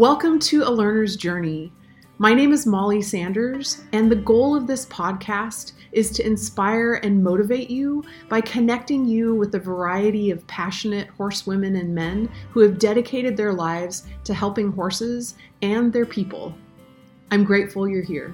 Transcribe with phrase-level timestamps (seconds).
[0.00, 1.74] Welcome to A Learner's Journey.
[2.16, 7.22] My name is Molly Sanders, and the goal of this podcast is to inspire and
[7.22, 12.78] motivate you by connecting you with a variety of passionate horsewomen and men who have
[12.78, 16.54] dedicated their lives to helping horses and their people.
[17.30, 18.32] I'm grateful you're here.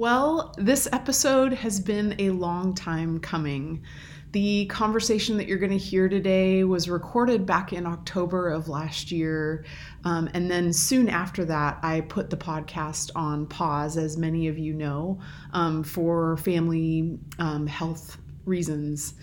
[0.00, 3.84] Well, this episode has been a long time coming.
[4.32, 9.10] The conversation that you're going to hear today was recorded back in October of last
[9.10, 9.64] year.
[10.04, 14.56] Um, and then soon after that, I put the podcast on pause, as many of
[14.56, 15.18] you know,
[15.52, 19.14] um, for family um, health reasons.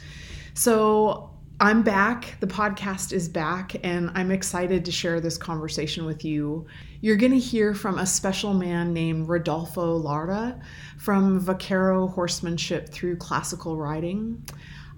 [0.54, 2.38] So I'm back.
[2.40, 6.68] The podcast is back, and I'm excited to share this conversation with you.
[7.02, 10.60] You're going to hear from a special man named Rodolfo Lara
[10.98, 14.44] from Vaquero Horsemanship through Classical Riding.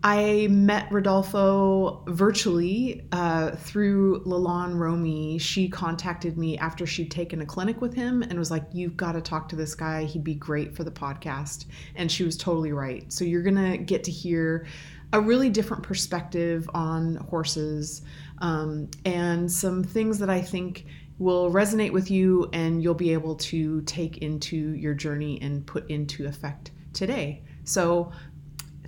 [0.03, 5.37] I met Rodolfo virtually uh, through Lalon Romy.
[5.40, 9.13] She contacted me after she'd taken a clinic with him and was like, You've got
[9.13, 10.05] to talk to this guy.
[10.05, 11.65] He'd be great for the podcast.
[11.96, 13.12] And she was totally right.
[13.12, 14.68] So you're going to get to hear
[15.12, 18.04] a really different perspective on horses
[18.37, 20.85] um, and some things that I think
[21.18, 25.90] will resonate with you and you'll be able to take into your journey and put
[25.90, 27.43] into effect today.
[27.65, 28.12] So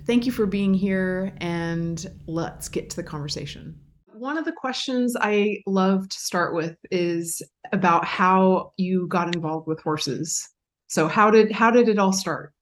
[0.04, 3.78] Thank you for being here, and let's get to the conversation.
[4.06, 7.40] One of the questions I love to start with is
[7.72, 10.48] about how you got involved with horses.
[10.88, 12.52] So how did how did it all start?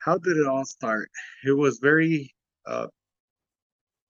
[0.00, 1.08] How did it all start?
[1.44, 2.34] It was very
[2.66, 2.88] uh,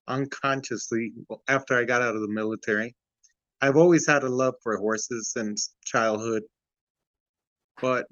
[0.08, 1.12] unconsciously
[1.48, 2.94] after I got out of the military.
[3.60, 6.42] I've always had a love for horses since childhood,
[7.80, 8.06] but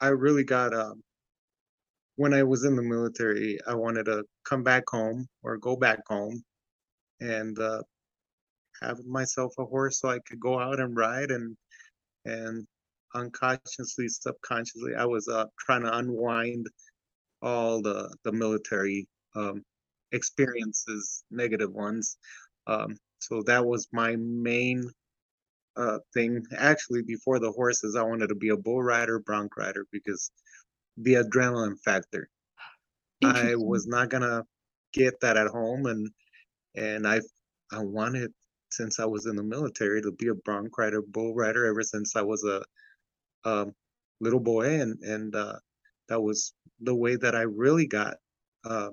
[0.00, 1.02] I really got um,
[2.20, 6.00] when I was in the military, I wanted to come back home or go back
[6.06, 6.44] home
[7.18, 7.80] and uh,
[8.82, 11.56] have myself a horse so I could go out and ride and
[12.26, 12.66] and
[13.14, 16.66] unconsciously, subconsciously, I was uh, trying to unwind
[17.40, 19.64] all the the military um,
[20.12, 22.18] experiences, negative ones.
[22.66, 24.84] Um, so that was my main
[25.74, 26.44] uh, thing.
[26.58, 30.30] Actually, before the horses, I wanted to be a bull rider, bronc rider because
[30.96, 32.28] the adrenaline factor.
[33.22, 34.44] I was not gonna
[34.92, 36.10] get that at home, and
[36.74, 37.20] and I
[37.72, 38.32] I wanted
[38.70, 42.16] since I was in the military to be a bronc rider, bull rider ever since
[42.16, 42.62] I was a
[43.48, 43.74] um,
[44.20, 45.58] little boy, and and uh,
[46.08, 48.16] that was the way that I really got
[48.64, 48.90] uh,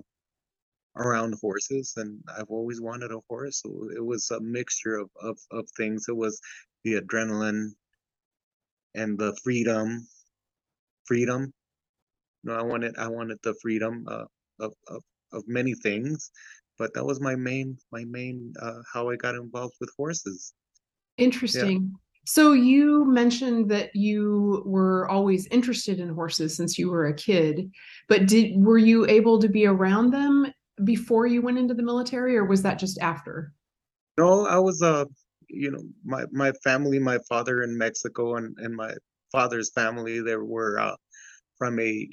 [0.97, 3.61] around horses, and I've always wanted a horse.
[3.61, 6.05] So it was a mixture of, of of things.
[6.09, 6.39] It was
[6.83, 7.71] the adrenaline
[8.95, 10.07] and the freedom,
[11.05, 11.53] freedom
[12.43, 14.25] know, I wanted I wanted the freedom uh,
[14.59, 15.01] of, of
[15.33, 16.31] of many things,
[16.77, 20.53] but that was my main my main uh, how I got involved with horses.
[21.17, 21.81] Interesting.
[21.81, 21.97] Yeah.
[22.25, 27.71] So you mentioned that you were always interested in horses since you were a kid,
[28.09, 30.51] but did were you able to be around them
[30.83, 33.53] before you went into the military, or was that just after?
[34.17, 35.05] No, I was uh
[35.49, 38.93] you know my my family, my father in Mexico, and and my
[39.31, 40.95] father's family, they were uh,
[41.57, 42.09] from a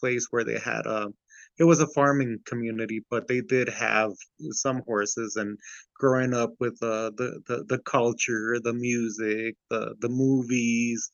[0.00, 1.14] place where they had a um,
[1.58, 4.10] it was a farming community, but they did have
[4.50, 5.36] some horses.
[5.36, 5.56] And
[5.94, 11.10] growing up with uh, the, the the culture, the music, the the movies,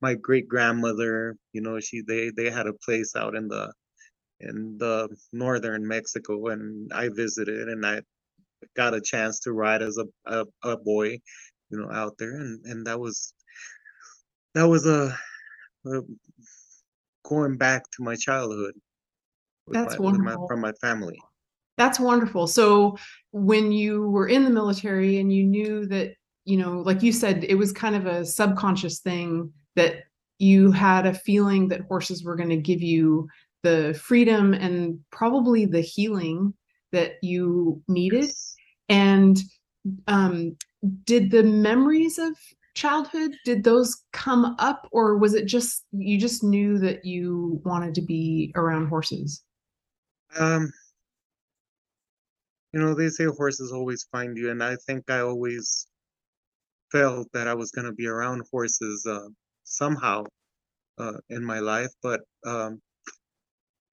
[0.00, 3.72] my great grandmother, you know, she they they had a place out in the
[4.40, 8.02] in the northern Mexico, and I visited, and I
[8.76, 11.20] got a chance to ride as a a, a boy,
[11.70, 13.34] you know, out there, and and that was
[14.54, 15.16] that was a,
[15.86, 16.02] a
[17.24, 18.74] going back to my childhood.
[19.68, 20.42] That's my, wonderful.
[20.42, 21.18] My, from my family.
[21.76, 22.46] That's wonderful.
[22.46, 22.96] So
[23.32, 26.14] when you were in the military and you knew that,
[26.44, 30.04] you know, like you said, it was kind of a subconscious thing that
[30.38, 33.28] you had a feeling that horses were going to give you
[33.62, 36.52] the freedom and probably the healing
[36.92, 38.30] that you needed.
[38.88, 39.40] And
[40.06, 40.56] um,
[41.04, 42.36] did the memories of
[42.74, 43.36] childhood?
[43.44, 48.02] Did those come up or was it just you just knew that you wanted to
[48.02, 49.42] be around horses?
[50.36, 50.72] Um
[52.74, 55.86] you know they say horses always find you and i think i always
[56.90, 59.28] felt that i was going to be around horses uh,
[59.62, 60.24] somehow
[60.98, 62.80] uh, in my life but um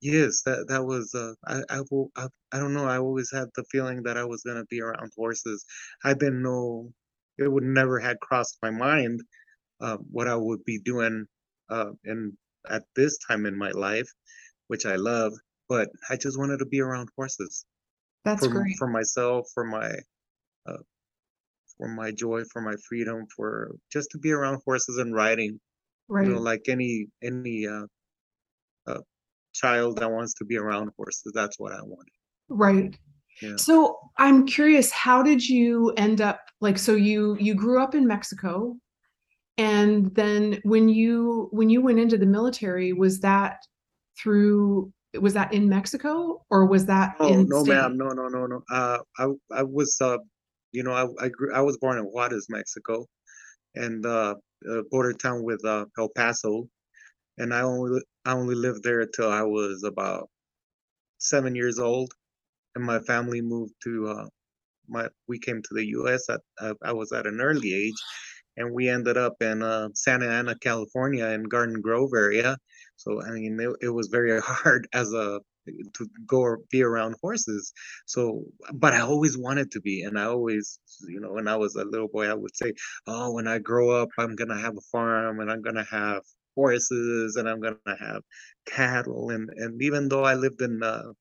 [0.02, 1.82] yes that that was uh I, I
[2.18, 4.82] i i don't know i always had the feeling that i was going to be
[4.82, 5.64] around horses.
[6.04, 6.92] I didn't know
[7.42, 9.22] it would never had crossed my mind
[9.82, 11.26] uh, what I would be doing
[11.70, 12.38] uh, in
[12.70, 14.10] at this time in my life,
[14.68, 15.34] which I love.
[15.70, 17.66] But I just wanted to be around horses.
[18.26, 18.76] That's for great.
[18.78, 19.92] for myself, for my
[20.68, 20.78] uh,
[21.78, 25.60] for my joy, for my freedom, for just to be around horses and riding.
[26.10, 26.42] You know, Right.
[26.42, 27.86] like any any uh,
[28.88, 29.02] uh,
[29.54, 32.14] child that wants to be around horses, that's what I wanted.
[32.50, 32.98] Right.
[33.42, 33.56] Yeah.
[33.58, 38.08] So I'm curious, how did you end up like so you you grew up in
[38.08, 38.76] Mexico
[39.58, 43.58] and then when you when you went into the military, was that
[44.18, 47.92] through was that in Mexico or was that Oh, no, ma'am.
[47.92, 47.98] state?
[47.98, 48.64] No, no, no, no.
[48.72, 50.18] Uh, I I was uh,
[50.72, 53.06] you know, I I grew I was born in Juarez, Mexico,
[53.76, 54.36] and uh,
[54.68, 56.68] a border town with uh, El Paso,
[57.38, 60.30] and I only I only lived there till I was about
[61.20, 62.14] seven years old,
[62.76, 64.28] and my family moved to uh,
[64.88, 66.30] my we came to the U.S.
[66.30, 68.02] at uh, I was at an early age,
[68.58, 72.58] and we ended up in uh, Santa Ana, California, in Garden Grove area.
[72.98, 75.40] So I mean, it, it was very hard as a
[75.94, 77.72] to go be around horses.
[78.08, 78.44] So,
[78.74, 81.86] but I always wanted to be, and I always, you know, when I was a
[81.86, 82.74] little boy, I would say,
[83.08, 86.24] "Oh, when I grow up, I'm gonna have a farm, and I'm gonna have
[86.56, 88.24] horses, and I'm gonna have
[88.66, 91.14] cattle." And and even though I lived in uh,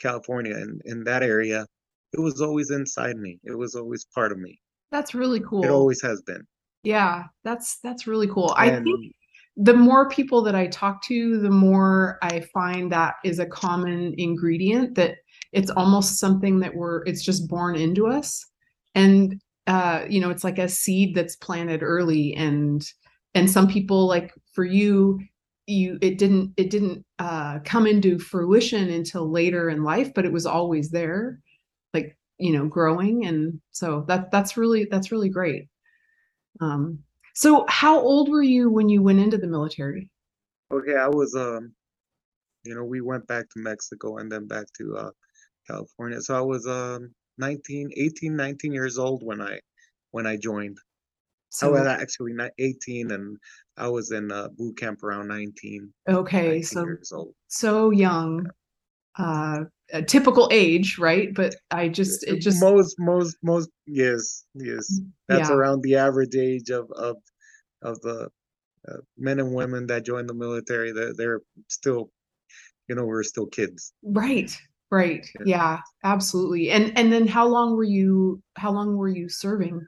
[0.00, 1.66] California and in that area,
[2.12, 3.38] it was always inside me.
[3.44, 4.60] It was always part of me.
[4.90, 5.64] That's really cool.
[5.64, 6.46] It always has been.
[6.82, 8.54] Yeah, that's that's really cool.
[8.56, 9.14] I think
[9.56, 14.14] the more people that I talk to, the more I find that is a common
[14.16, 15.16] ingredient that
[15.52, 18.46] it's almost something that we're it's just born into us.
[18.94, 22.82] And uh, you know, it's like a seed that's planted early and
[23.34, 25.20] and some people like for you
[25.70, 30.32] you it didn't it didn't uh come into fruition until later in life, but it
[30.32, 31.40] was always there,
[31.94, 35.68] like, you know, growing and so that that's really that's really great.
[36.60, 37.00] Um,
[37.34, 40.10] so how old were you when you went into the military?
[40.72, 41.74] okay, I was um,
[42.64, 45.10] you know, we went back to Mexico and then back to uh
[45.66, 46.20] California.
[46.20, 49.60] So I was um 19, 18, 19 years old when I
[50.10, 50.78] when I joined.
[51.62, 53.36] I was actually not 18 and
[53.76, 57.34] I was in uh, boot camp around 19, okay, 19 so years old.
[57.48, 58.48] so young,
[59.18, 61.34] uh, a typical age, right?
[61.34, 65.00] But I just it just Most, most, most, yes, yes.
[65.28, 67.16] That's yeah, around the average age of of
[67.82, 68.28] of the
[68.88, 70.92] uh, men and women that join the military.
[70.92, 72.10] They're they're still,
[72.88, 73.92] you know, we're still kids.
[74.02, 74.56] right,
[74.90, 75.26] right.
[75.40, 75.44] Yeah.
[75.44, 76.70] Yeah, absolutely.
[76.70, 79.80] And and then how long were you how long were you serving?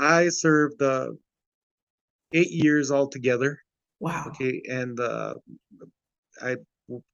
[0.00, 1.12] I served uh,
[2.32, 3.58] eight years altogether.
[4.00, 4.40] Wow.
[4.40, 5.34] Okay, and uh,
[6.42, 6.56] I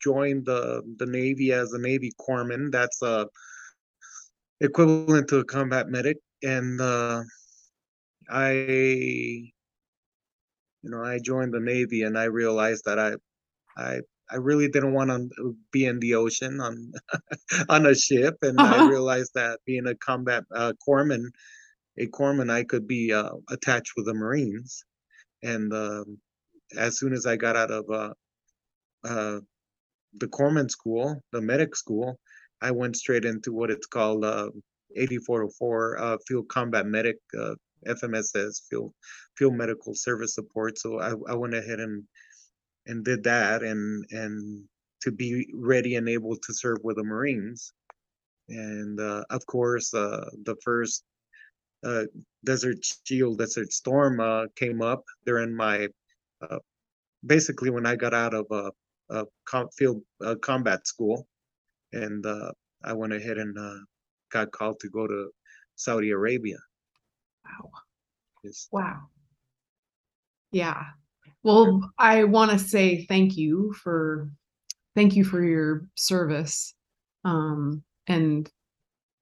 [0.03, 2.73] joined the the Navy as a Navy corpsman.
[2.73, 3.27] That's uh
[4.61, 7.23] equivalent to a combat medic, and uh,
[8.31, 8.55] I,
[10.83, 13.15] you know, I joined the Navy, and I realized that I,
[13.77, 14.00] I,
[14.31, 16.93] I really didn't want to be in the ocean on
[17.69, 18.79] on a ship, and I Uh-huh.
[18.79, 21.27] realized that being a combat uh, corpsman,
[21.98, 24.84] a corpsman, I could be uh, attached with the Marines,
[25.43, 26.19] and um,
[26.76, 28.14] as soon as I got out of uh,
[29.04, 29.40] uh,
[30.19, 32.19] the corpsman school, the medic school,
[32.60, 34.50] I went straight into what it's called uh,
[34.96, 37.54] 8404 uh, field combat medic, uh,
[37.87, 38.92] FMSS, field
[39.37, 40.78] field medical service support.
[40.78, 42.02] So I, I went ahead and
[42.87, 44.64] and did that, and and
[45.02, 47.73] to be ready and able to serve with the Marines.
[48.49, 51.04] And uh, of course, uh, the first
[51.87, 52.05] uh,
[52.45, 55.88] Desert Shield, Desert Storm uh, came up during my
[56.43, 56.59] uh,
[57.25, 58.71] basically when I got out of a,
[59.09, 60.02] uh, com- field
[60.43, 61.28] combat school,
[61.93, 62.50] and uh,
[62.85, 63.78] I went ahead and uh,
[64.33, 65.31] got called to go to
[65.76, 66.59] Saudi Arabia.
[67.45, 67.71] Wow.
[68.43, 68.69] Yes.
[68.73, 69.00] Wow.
[70.50, 70.83] Yeah.
[71.43, 74.28] Well, I want to say thank you for
[74.97, 76.75] thank you for your service.
[77.25, 78.50] Um, and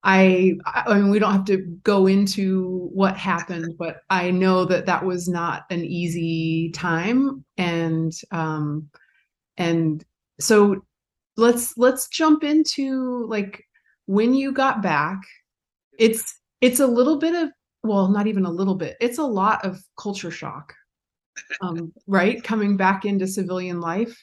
[0.05, 4.87] I, I mean, we don't have to go into what happened, but I know that
[4.87, 7.45] that was not an easy time.
[7.57, 8.91] And, um,
[9.57, 10.05] and
[10.39, 10.85] so
[11.37, 13.65] let's, let's jump into like
[14.07, 15.23] when you got back,
[15.99, 17.49] it's, it's a little bit of,
[17.83, 20.75] well, not even a little bit, it's a lot of culture shock,
[21.63, 22.45] um, right?
[22.45, 24.23] Coming back into civilian life.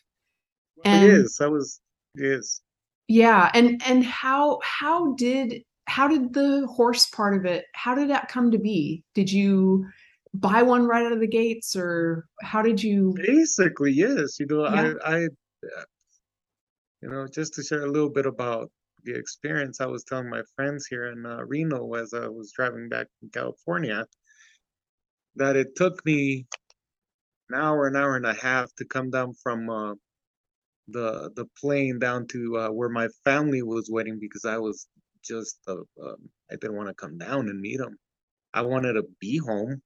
[0.85, 1.79] And yes, I was.
[2.15, 2.61] Yes.
[3.07, 8.09] yeah, and and how how did how did the horse part of it, how did
[8.09, 9.03] that come to be?
[9.13, 9.85] Did you
[10.33, 14.39] buy one right out of the gates or how did you Basically, yes.
[14.39, 14.93] You know, yeah.
[15.03, 15.83] I, I, uh,
[17.01, 18.71] you know, just to share a little bit about
[19.03, 22.87] the experience, I was telling my friends here in uh, Reno as I was driving
[22.87, 24.05] back from California
[25.35, 26.45] that it took me
[27.49, 29.95] an hour, an hour and a half to come down from uh,
[30.87, 34.87] the the plane down to uh, where my family was waiting because I was
[35.23, 37.97] just uh, um, I didn't want to come down and meet them.
[38.53, 39.81] I wanted to be home,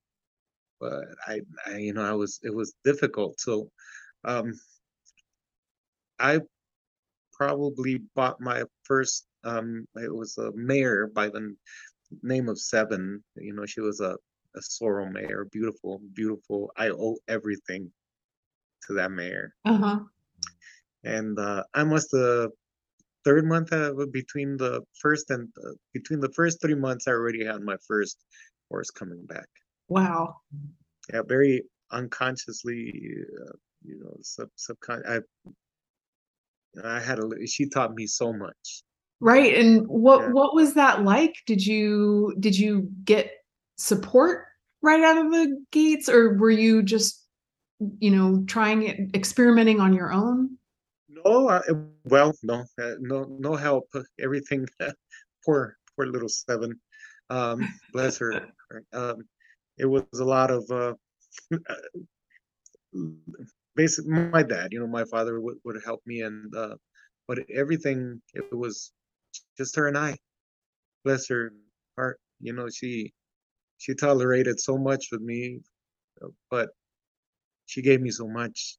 [0.79, 3.39] but I, I you know I was it was difficult.
[3.39, 3.69] So
[4.23, 4.53] um,
[6.19, 6.39] I
[7.33, 11.55] probably bought my first um, it was a mare by the
[12.23, 13.23] name of Seven.
[13.35, 14.17] You know she was a
[14.55, 16.71] a sorrel mare, beautiful, beautiful.
[16.77, 17.91] I owe everything
[18.87, 19.53] to that mare.
[19.65, 19.99] Uh-huh.
[21.03, 22.51] And uh, I must have
[23.25, 27.43] third month uh, between the first and uh, between the first three months, I already
[27.43, 28.17] had my first
[28.69, 29.47] horse coming back.
[29.89, 30.37] Wow.
[31.11, 32.93] Yeah, very unconsciously,
[33.41, 35.01] uh, you know, sub subcon.
[35.07, 35.19] I
[36.83, 37.47] I had a.
[37.47, 38.83] She taught me so much.
[39.19, 39.55] Right.
[39.55, 40.31] And what Yeah.
[40.31, 41.35] what was that like?
[41.47, 43.31] Did you did you get
[43.77, 44.45] support
[44.81, 47.25] right out of the gates, or were you just,
[47.99, 50.54] you know, trying it, experimenting on your own?
[51.25, 51.61] No, I,
[52.05, 53.89] well, no, uh, no, no help.
[54.19, 54.67] Everything.
[55.45, 56.79] poor, poor little seven.
[57.29, 58.47] Um, bless her.
[58.93, 59.23] Um,
[59.77, 60.93] it was a lot of uh,
[63.75, 64.69] basically my dad.
[64.71, 66.75] You know, my father would, would help me, and uh,
[67.27, 68.91] but everything it was
[69.57, 70.17] just her and I.
[71.03, 71.51] Bless her
[71.97, 72.19] heart.
[72.39, 73.13] You know, she
[73.77, 75.59] she tolerated so much with me,
[76.23, 76.69] uh, but
[77.65, 78.77] she gave me so much.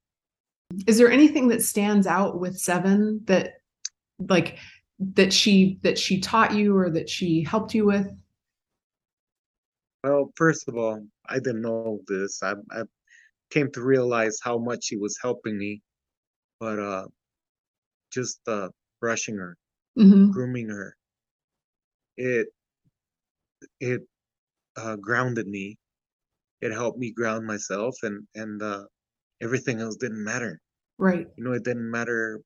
[0.86, 3.60] Is there anything that stands out with Seven that
[4.18, 4.58] like
[4.98, 8.10] that she that she taught you or that she helped you with?
[10.02, 12.42] Well, first of all, I didn't know this.
[12.42, 12.82] I, I
[13.50, 15.82] came to realize how much she was helping me,
[16.60, 17.06] but uh,
[18.10, 18.68] just uh,
[19.00, 19.56] brushing her,
[19.98, 20.32] Mhm.
[20.32, 20.96] grooming her,
[22.16, 22.48] it
[23.80, 24.02] it
[24.76, 25.78] uh, grounded me.
[26.60, 28.84] It helped me ground myself, and and uh,
[29.42, 30.60] everything else didn't matter.
[30.98, 31.26] Right.
[31.36, 32.40] You know, it didn't matter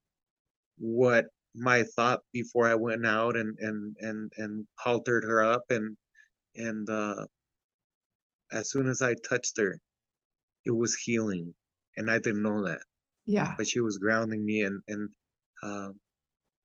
[0.79, 5.97] what my thought before I went out and and and and haltered her up, and
[6.55, 7.27] and uh,
[8.53, 9.79] as soon as I touched her,
[10.65, 11.55] it was healing,
[11.97, 12.81] and I didn't know that.
[13.27, 13.55] Yeah.
[13.57, 15.09] But she was grounding me, and and
[15.63, 16.01] um,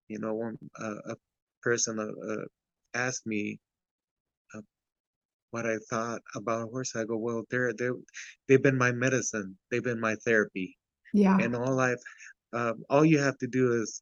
[0.08, 1.16] you know, one uh, a
[1.62, 2.46] person uh, uh,
[2.94, 3.60] asked me
[5.56, 6.96] what I thought about a horse.
[6.96, 7.90] I go, well, they're they
[8.48, 9.58] they've been my medicine.
[9.72, 10.78] They've been my therapy,
[11.14, 11.38] Yeah.
[11.42, 12.04] and all I've
[12.60, 14.02] um, all you have to do is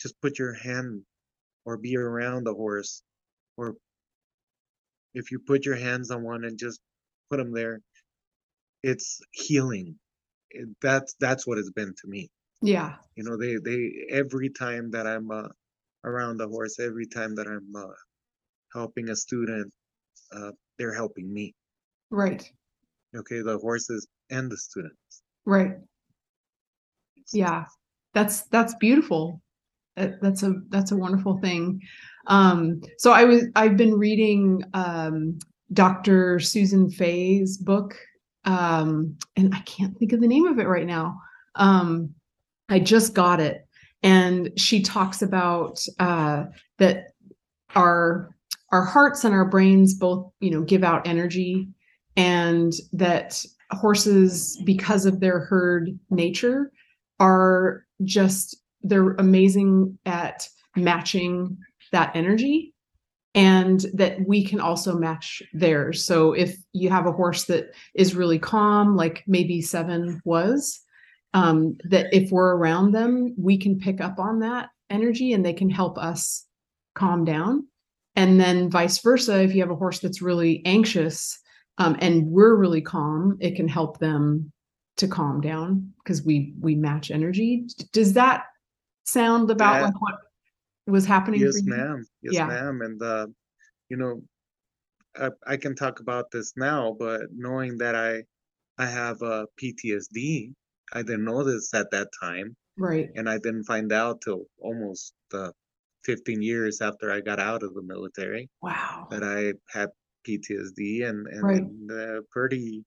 [0.00, 1.02] just put your hand
[1.64, 3.02] or be around the horse,
[3.56, 3.74] or
[5.14, 6.80] if you put your hands on one and just
[7.30, 7.80] put them there,
[8.82, 9.96] it's healing.
[10.50, 12.30] It, that's that's what it's been to me.
[12.62, 12.94] Yeah.
[13.16, 15.48] You know, they they every time that I'm uh,
[16.04, 17.96] around the horse, every time that I'm uh,
[18.72, 19.72] helping a student,
[20.32, 21.54] uh, they're helping me.
[22.10, 22.50] Right.
[23.16, 25.22] Okay, the horses and the students.
[25.44, 25.72] Right.
[27.32, 27.64] Yeah.
[28.14, 29.40] That's that's beautiful.
[29.96, 31.80] That- That's a that's a wonderful thing.
[32.28, 35.38] Um, so I was I've been reading um,
[35.72, 36.38] Dr.
[36.40, 37.96] Susan Fay's book,
[38.44, 41.20] um, and I can't think of the name of it right now.
[41.56, 42.14] Um,
[42.68, 43.66] I just got it,
[44.02, 46.44] and she talks about uh,
[46.78, 47.12] that
[47.74, 48.34] our
[48.72, 51.68] our hearts and our brains both you know give out energy,
[52.16, 56.72] and that horses because of their herd nature
[57.20, 61.58] are just they're amazing at matching
[61.92, 62.74] that energy
[63.34, 66.04] and that we can also match theirs.
[66.04, 70.80] So if you have a horse that is really calm like maybe seven was
[71.34, 75.52] um, that if we're around them we can pick up on that energy and they
[75.52, 76.46] can help us
[76.94, 77.66] calm down
[78.18, 81.38] and then vice versa if you have a horse that's really anxious
[81.78, 84.50] um, and we're really calm it can help them
[84.96, 88.44] to calm down because we we match energy does that
[89.04, 89.86] sound about Yeah.
[89.86, 90.14] like what
[90.86, 92.04] was happening Yes, ma'am.
[92.22, 92.46] Yes, Yeah.
[92.46, 92.80] ma'am.
[92.82, 93.26] And uh,
[93.88, 94.22] you know,
[95.16, 98.24] I, I can talk about this now, but knowing that I
[98.78, 100.52] I have a PTSD,
[100.92, 105.14] I didn't know this at that time, right and I didn't find out till almost
[105.32, 105.50] uh,
[106.04, 109.90] 15 years after I got out of the military wow that I had
[110.24, 111.62] PTSD and and, Right.
[111.62, 112.84] and uh, pretty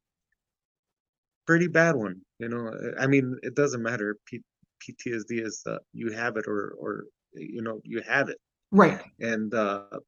[1.45, 2.21] pretty bad one.
[2.39, 4.17] You know, Uh, I mean, it doesn't matter.
[4.25, 4.43] P-
[4.79, 8.37] PTSD is uh, you have it or or you know you have it
[8.71, 9.99] right and uh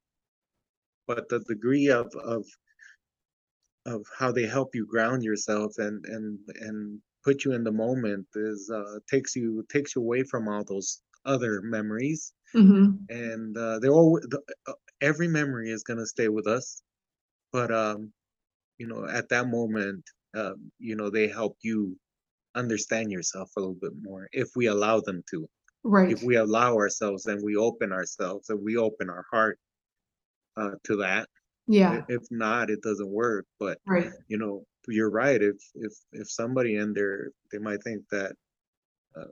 [1.06, 2.44] but the degree of of
[3.86, 8.26] of how they help you ground yourself and and and put you in the moment
[8.34, 13.78] is uh takes you takes you away from all those other memories hmm and uh
[13.80, 16.82] they all the, uh, every memory is going to stay with us
[17.52, 18.12] but um
[18.78, 20.04] you know at that moment
[20.36, 21.98] um you know they help you
[22.56, 25.46] understand yourself a little bit more if we allow them to.
[25.84, 26.18] Right.
[26.18, 29.58] If we allow ourselves and we open ourselves and we open our heart
[30.56, 31.28] uh, to that.
[31.66, 32.06] Yeah.
[32.08, 33.46] If not, it doesn't work.
[33.60, 34.12] But Right.
[34.28, 35.42] you know, you're right.
[35.42, 38.36] If if if somebody in there, they might think that
[39.16, 39.26] uh,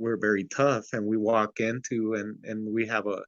[0.00, 3.22] we're very tough, and we walk into and and we have a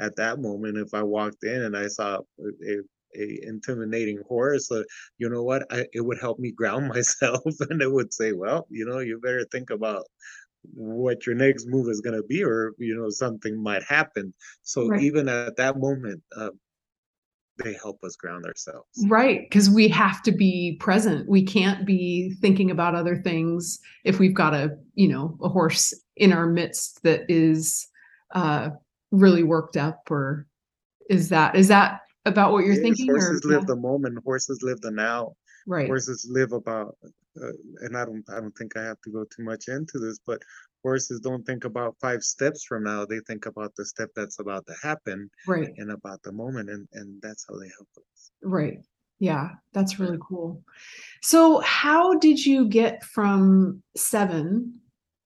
[0.00, 2.78] at that moment, if I walked in and I saw a,
[3.16, 4.84] a, intimidating horse, uh,
[5.18, 5.64] you know what?
[5.72, 9.20] I, it would help me ground myself, and it would say, well, you know, you
[9.20, 10.04] better think about
[10.74, 14.34] what your next move is going to be, or you know, something might happen.
[14.62, 15.02] So Right.
[15.02, 16.50] even at that moment, uh,
[17.64, 18.88] they help us ground ourselves.
[19.06, 21.28] Right, because we have to be present.
[21.28, 25.94] We can't be thinking about other things if we've got a, you know, a horse
[26.16, 27.88] in our midst that is
[28.34, 28.70] uh
[29.10, 30.46] really worked up or
[31.08, 34.18] is that is that about what you're Yes, thinking or horses yeah, live the moment.
[34.24, 35.34] Horses live the now.
[35.66, 35.86] right.
[35.86, 36.96] Horses live about,
[37.42, 40.18] uh, and I don't, I don't think I have to go too much into this,
[40.26, 40.42] but
[40.82, 43.04] horses don't think about five steps from now.
[43.04, 45.72] They think about the step that's about to happen Right.
[45.76, 48.30] and about the moment, and and that's how they help us.
[48.42, 48.78] Right.
[49.20, 50.62] Yeah, that's really cool.
[51.22, 54.80] So, how did you get from 7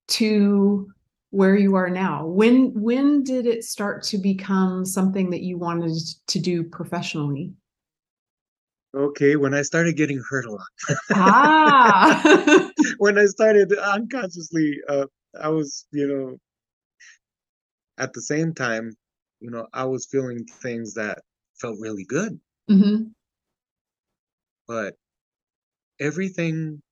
[0.08, 0.88] to
[1.30, 2.26] where you are now?
[2.26, 5.92] When when did it start to become something that you wanted
[6.28, 7.52] to do professionally?
[8.94, 10.66] Okay, when I started getting hurt a lot,
[11.14, 12.70] Ah.
[12.98, 15.06] when I started unconsciously, uh,
[15.40, 16.38] I was, you know,
[17.98, 18.94] at the same time,
[19.40, 21.22] you know, I was feeling things that
[21.60, 23.12] felt really good, Mhm.
[24.66, 24.96] but
[26.00, 26.82] everything,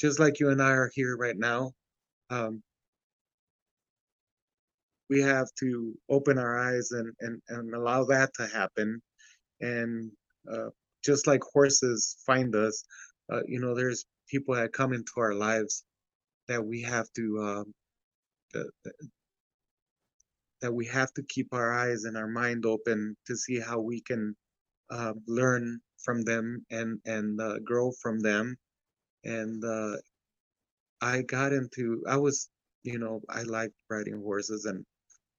[0.00, 1.72] just like you and I are here right now,
[2.30, 2.62] um,
[5.08, 9.00] we have to open our eyes and and and allow that to happen.
[9.60, 10.12] And
[10.52, 10.70] uh,
[11.04, 12.84] just like horses find us,
[13.32, 15.84] uh, you know, there's people that come into our lives
[16.48, 17.74] that we have to um,
[20.60, 24.00] that, we have to keep our eyes and our mind open to see how we
[24.00, 24.36] can
[24.90, 28.56] uh, learn from them and and uh, grow from them.
[29.24, 29.98] And uh,
[31.00, 32.50] I got into I was
[32.82, 34.84] you know I liked riding horses and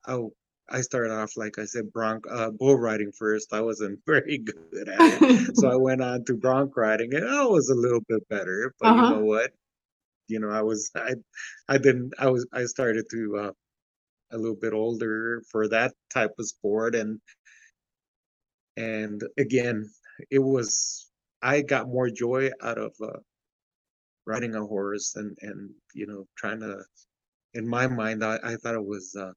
[0.08, 0.34] Oh,
[0.70, 3.54] I started off, like I said, bronc uh, bull riding first.
[3.54, 5.24] I wasn't very good at it.
[5.54, 8.74] So I went on to bronc riding and I was a little bit better.
[8.80, 9.08] But you Uh-huh.
[9.08, 9.54] know what?
[10.28, 11.16] You know, I was I
[11.68, 13.52] I didn't I was I started to uh
[14.32, 17.22] a little bit older for that type of sport and
[18.78, 19.90] and again,
[20.30, 21.12] it was
[21.42, 23.20] I got more joy out of uh
[24.26, 26.84] riding a horse and and you know trying to
[27.56, 29.34] in my mind I, I thought it was uh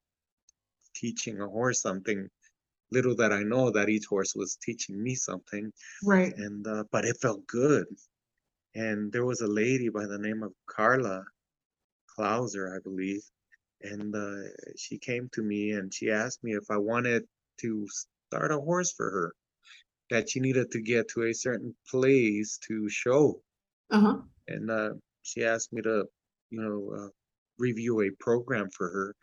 [0.95, 2.29] teaching a horse something
[2.93, 5.73] little that I know that each horse was teaching me something,
[6.03, 6.35] Right.
[6.37, 7.87] and uh, but it felt good.
[8.75, 11.25] And there was a lady by the name of Carla
[12.17, 13.23] Klauser, I believe,
[13.83, 17.25] and uh, she came to me and she asked me if I wanted
[17.63, 19.33] to start a horse for her,
[20.11, 23.41] that she needed to get to a certain place to show,
[23.91, 24.19] Uh-huh.
[24.49, 24.91] and uh,
[25.23, 26.05] she asked me to,
[26.51, 27.09] you know, uh,
[27.59, 29.15] review a program for her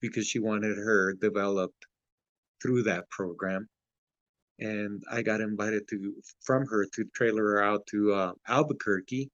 [0.00, 1.86] because she wanted her developed
[2.62, 3.68] through that program.
[4.60, 9.30] And I got invited to from her to trailer her out to uh, Albuquerque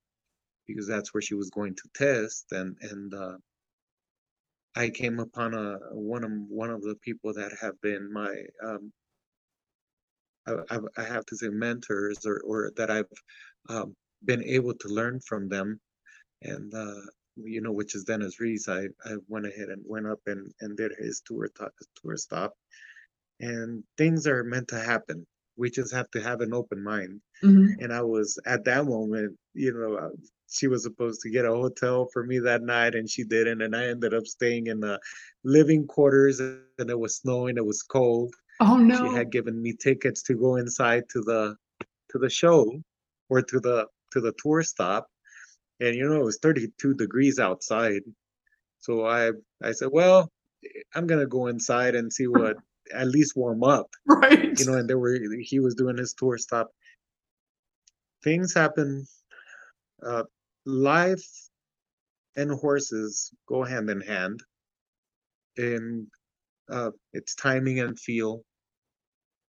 [0.66, 2.46] because that's where she was going to test.
[2.52, 3.36] And and uh,
[4.76, 8.92] I came upon a one of one of the people that have been my um,
[10.46, 13.10] I, I have to say mentors or or that I've
[13.68, 15.80] um, been able to learn from them.
[16.42, 17.00] And uh,
[17.36, 18.68] you know, which is Dennis Reis.
[18.68, 22.54] I I went ahead and went up and and did his tour to- tour stop
[23.40, 25.26] and things are meant to happen.
[25.56, 27.20] We just have to have an open mind.
[27.44, 27.76] Mhm.
[27.80, 30.10] And I was at that moment, you know, uh,
[30.48, 33.62] she was supposed to get a hotel for me that night, and she didn't.
[33.62, 35.00] And I ended up staying in the
[35.44, 37.56] living quarters, and it was snowing.
[37.56, 38.34] It was cold.
[38.60, 38.96] Oh no.
[38.96, 41.56] She had given me tickets to go inside to the
[42.10, 42.82] to the show
[43.28, 45.08] or to the to the tour stop,
[45.80, 48.02] and you know it was 32 degrees outside.
[48.80, 50.30] So I I said, well,
[50.94, 52.56] I'm gonna go inside and see what
[52.94, 54.58] at least warm up Right.
[54.58, 56.70] you know, and there were he was doing his tour stop.
[58.22, 59.06] Things happen.
[60.02, 60.24] Uh,
[60.66, 61.50] life
[62.34, 64.42] and horses go hand in hand,
[65.56, 66.08] and
[66.70, 68.44] uh, it's timing and feel,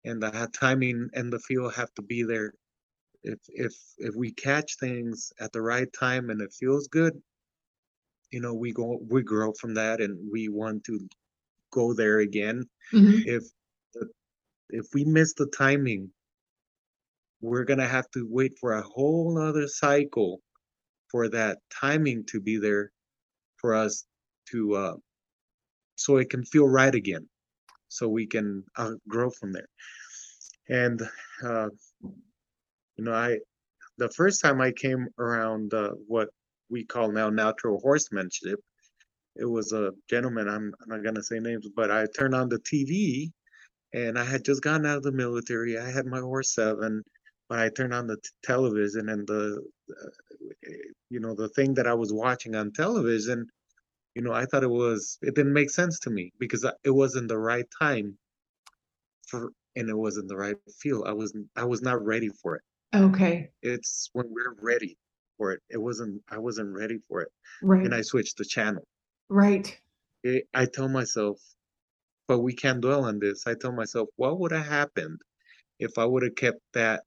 [0.05, 2.53] and the timing and the feel have to be there.
[3.23, 7.23] If if if we catch things at the right time and it feels good,
[8.31, 11.09] you know, we go we grow from that, and we want to
[11.75, 12.59] go there again.
[12.95, 13.23] Mhm.
[13.27, 13.45] If
[14.71, 16.13] if we miss the timing,
[17.41, 20.41] we're gonna have to wait for a whole other cycle
[21.11, 22.91] for that timing to be there
[23.59, 24.05] for us
[24.51, 24.95] to uh,
[25.97, 27.29] so it can feel right again
[27.89, 29.69] so we can uh, grow from there
[30.69, 31.03] and
[31.45, 31.69] uh,
[32.97, 33.39] you know i
[33.99, 36.29] the first time i came around uh, what
[36.71, 38.61] we call now natural horsemanship
[39.37, 42.49] it was a gentleman i'm, I'm not going to say names but i turned on
[42.49, 43.31] the tv
[43.93, 47.03] and i had just gotten out of the military i had my horse seven
[47.49, 50.09] but i turned on the t- television and the uh,
[51.11, 53.47] you know the thing that i was watching on television
[54.15, 57.29] you know i thought it was it didn't make sense to me because it wasn't
[57.29, 58.17] the right time
[59.29, 62.63] for and it wasn't the right feel i wasn't i was not ready for it
[62.95, 63.51] Okay.
[63.63, 64.97] it's when we're ready
[65.37, 67.29] for it it wasn't i wasn't ready for it
[67.63, 67.85] Right.
[67.85, 68.87] and i switched the channel
[69.29, 69.79] right.
[70.23, 71.41] it, i tell myself
[72.29, 75.21] but we can't dwell on this i tell myself what would have happened
[75.79, 77.03] if i would have kept that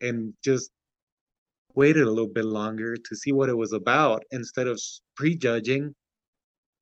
[0.00, 0.70] and just
[1.74, 4.80] waited a little bit longer to see what it was about instead of
[5.16, 5.94] prejudging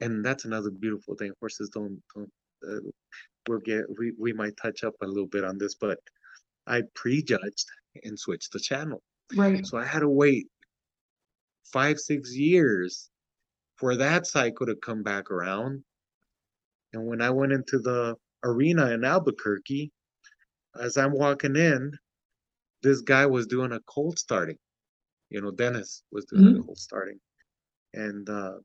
[0.01, 2.31] and that's another beautiful thing horses don't don't
[2.69, 2.81] uh,
[3.49, 5.99] we'll get we, we might touch up a little bit on this but
[6.67, 7.67] i prejudged
[8.05, 9.03] and switched the channel
[9.37, 9.67] Right.
[9.67, 10.47] so i had to wait
[11.65, 13.11] five six years
[13.79, 15.83] for that cycle to come back around.
[16.93, 19.91] And when i went into the arena in albuquerque
[20.81, 21.93] as i'm walking in
[22.83, 24.59] this guy was doing a cold starting.
[25.31, 27.21] You know dennis was doing a cold starting.
[27.95, 28.59] And uh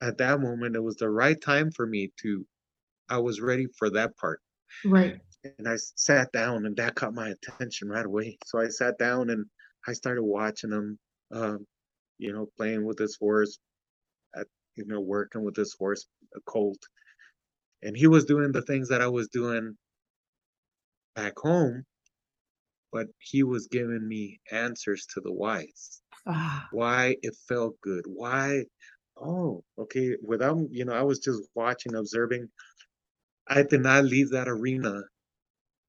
[0.00, 2.44] at that moment it was the right time for me to
[3.08, 4.40] i was ready for that part.
[4.84, 5.20] Right.
[5.58, 8.38] and I sat down and that caught my attention right away.
[8.46, 9.44] So i sat down and
[9.86, 10.98] i started watching him
[11.32, 11.66] um
[12.22, 13.58] you know playing with this horse
[14.36, 16.06] at you know working with this horse
[16.36, 16.78] a colt.
[17.82, 19.76] And he was doing the things that i was doing
[21.16, 21.84] back home
[22.92, 26.02] but he was giving me answers to the whys.
[26.26, 28.04] Ah, why it felt good.
[28.06, 28.64] Why
[29.16, 32.48] oh okay without you know i was just watching observing.
[33.48, 35.02] I did not leave that arena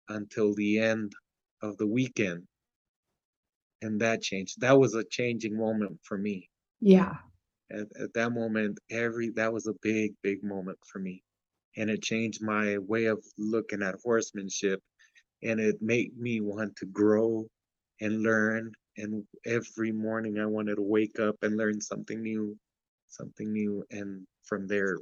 [0.10, 1.14] until the end
[1.62, 2.48] of the weekend
[3.84, 6.50] and that changed that was a changing moment for me.
[6.82, 7.16] Yeah.
[7.72, 11.24] at, at that moment every that was a big big moment for me.
[11.78, 14.82] And it changed my way of looking at horsemanship
[15.44, 17.48] and it made me want to grow
[18.02, 22.58] and learn and every morning i wanted to wake up and learn something new
[23.10, 24.98] something new and from there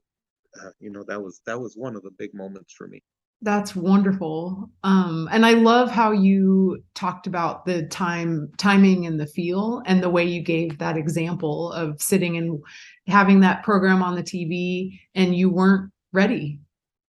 [0.62, 3.02] uh, you know that was that was one of the big moments for me
[3.43, 4.69] That's wonderful.
[4.84, 10.04] Um, and I love how you talked about the time, timing and the feel, and
[10.04, 12.60] the way you gave that example of sitting and
[13.08, 16.60] having that program on the TV and you weren't ready,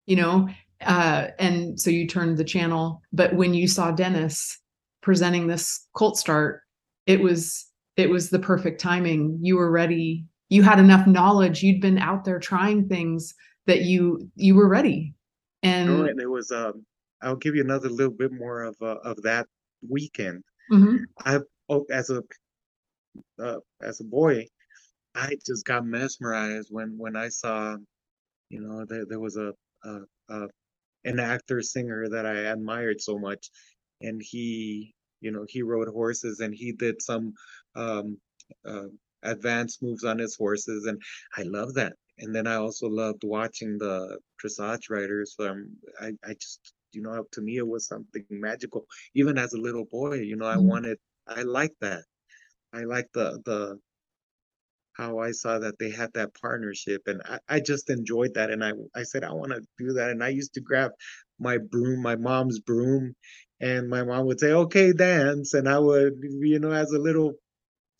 [0.06, 0.48] you know,
[0.86, 3.02] uh, and so you turned the channel.
[3.12, 4.58] But when you saw Dennis
[5.02, 6.62] presenting this Colt start,
[7.08, 7.66] it was
[7.98, 9.38] it was the perfect timing.
[9.42, 10.26] You were ready.
[10.48, 11.62] You had enough knowledge.
[11.62, 13.34] You'd been out there trying things
[13.68, 15.14] that you you were ready.
[15.64, 16.86] And and it was um
[17.22, 19.48] i'll give you another little bit more of uh, of that
[19.90, 20.44] weekend.
[20.72, 21.06] Mhm.
[21.26, 22.24] i oh, as a
[23.40, 24.46] uh, as a boy
[25.16, 27.78] i just got mesmerized when when i saw
[28.50, 29.54] you know there, there was a,
[29.86, 30.48] a, a
[31.06, 33.50] an actor singer that i admired so much.
[34.02, 37.34] And he you know he rode horses and he did some
[37.76, 38.20] um
[38.66, 38.88] uh,
[39.24, 40.86] advanced moves on his horses.
[40.88, 41.02] And
[41.38, 46.34] i love that and then i also loved watching the dressage riders um i i
[46.34, 50.36] just you know to me it was something magical even as a little boy you
[50.38, 50.58] know i Mhm.
[50.58, 52.04] wanted i like that
[52.74, 53.80] i like the the
[54.94, 58.64] how I saw that they had that partnership and I, I just enjoyed that and
[58.64, 60.92] I I said I want to do that and I used to grab
[61.40, 63.14] my broom, my mom's broom,
[63.60, 67.34] and my mom would say, "Okay, dance," and I would, you know, as a little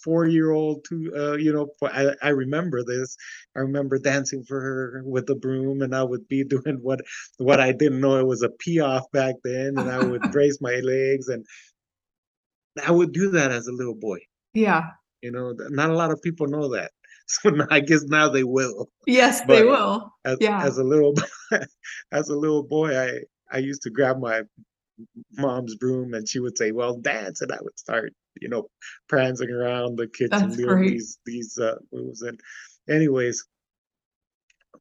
[0.04, 3.16] four-year-old, two, uh, you know, I I remember this.
[3.56, 7.02] I remember dancing for her with the broom, and I would be doing what
[7.38, 10.76] what I didn't know it was a piaffe back then, and I would brace my
[10.84, 11.46] legs and
[12.86, 14.20] I would do that as a little boy.
[14.54, 14.90] Yeah.
[15.22, 16.92] You know, not a lot of people know that.
[17.28, 18.90] So I guess now they will.
[19.08, 20.12] Yes, they will.
[20.26, 20.66] as Yeah.
[20.66, 21.14] as a little
[22.12, 24.42] as a little boy, I I used to grab my
[25.38, 28.68] mom's broom and she would say, "Well, dance," and I would start, you know,
[29.08, 30.84] prancing around the kitchen That's doing great.
[30.84, 32.22] these these uh, moves.
[32.22, 32.40] And
[32.90, 33.46] anyways,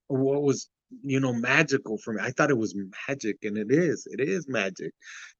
[0.09, 0.69] what was
[1.03, 2.21] you know magical for me?
[2.23, 2.75] I thought it was
[3.09, 4.07] magic, and it is.
[4.11, 4.93] It is magic.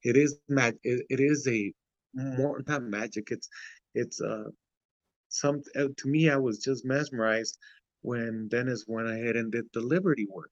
[0.05, 0.63] It is mag.
[0.71, 1.59] It, it is a
[2.15, 3.25] more not magic.
[3.31, 3.49] It's
[3.95, 4.45] it's uh
[5.29, 7.59] some uh, to me i was just mesmerized
[8.03, 10.51] when dennis went ahead and did the liberty work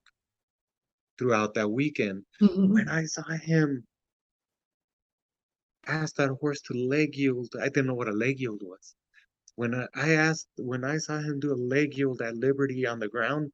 [1.19, 2.73] throughout that weekend Mhm.
[2.73, 3.85] when i saw him
[5.89, 7.49] asked that horse to leg yield.
[7.61, 8.95] I didn't know what a leg yield was.
[9.57, 13.01] When I, I asked, when I saw him do a leg yield at Liberty on
[13.01, 13.51] the ground,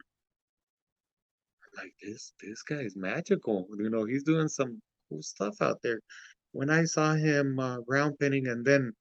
[1.63, 3.67] I'm like this, this guy is magical.
[3.79, 6.01] You know, he's doing some cool stuff out there.
[6.53, 8.93] When I saw him uh, ground penning, and then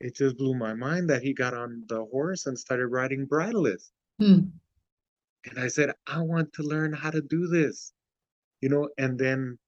[0.00, 3.90] it just blew my mind that he got on the horse and started riding bridleless.
[4.18, 4.40] Hmm.
[5.48, 7.92] And I said, I want to learn how to do this,
[8.60, 8.88] you know.
[8.98, 9.58] And then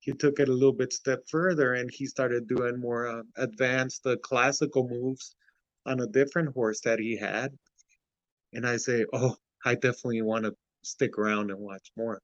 [0.00, 4.06] he took it a little bit step further, and he started doing more uh, advanced
[4.06, 5.36] uh, classical moves
[5.86, 7.52] on a different horse that he had.
[8.52, 12.20] And I say, oh, I definitely want to stick around and watch more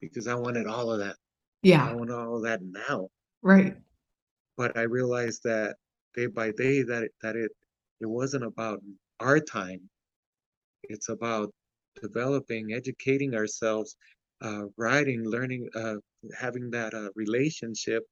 [0.00, 1.16] because I wanted all of that.
[1.62, 1.88] Yeah.
[1.88, 3.08] I want all of that now.
[3.42, 3.74] Right.
[4.56, 5.76] But I realized that
[6.14, 7.50] day by day that it, that it
[8.00, 8.80] it wasn't about
[9.18, 9.80] our time.
[10.84, 11.52] It's about
[12.00, 13.96] developing, educating ourselves,
[14.42, 15.96] uh, writing, learning, uh,
[16.38, 18.04] having that uh, relationship,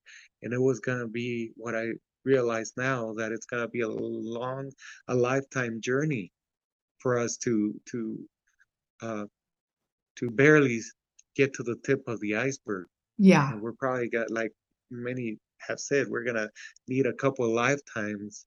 [0.42, 1.92] and it was gonna be what I
[2.24, 4.70] realize now that it's gonna be a long,
[5.08, 6.30] a lifetime journey
[6.98, 8.18] for us to to
[9.02, 9.24] uh,
[10.16, 10.80] to barely
[11.36, 12.86] get to the tip of the iceberg.
[13.18, 13.52] Yeah.
[13.52, 14.52] And we're probably got like
[14.90, 16.50] many have said we're gonna
[16.88, 18.44] need a couple of lifetimes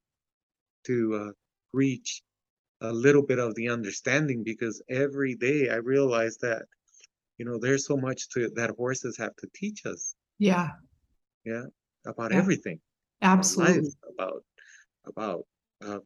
[0.86, 1.32] to uh,
[1.74, 2.22] reach
[2.82, 6.64] a little bit of the understanding because every day I realize that
[7.42, 10.68] you know there's so much to that horses have to teach us Yeah.
[11.44, 11.66] yeah
[12.06, 12.38] about Yeah.
[12.42, 12.80] everything
[13.24, 13.90] Absolutely.
[14.14, 14.44] about
[15.08, 15.42] about
[15.84, 16.02] uh,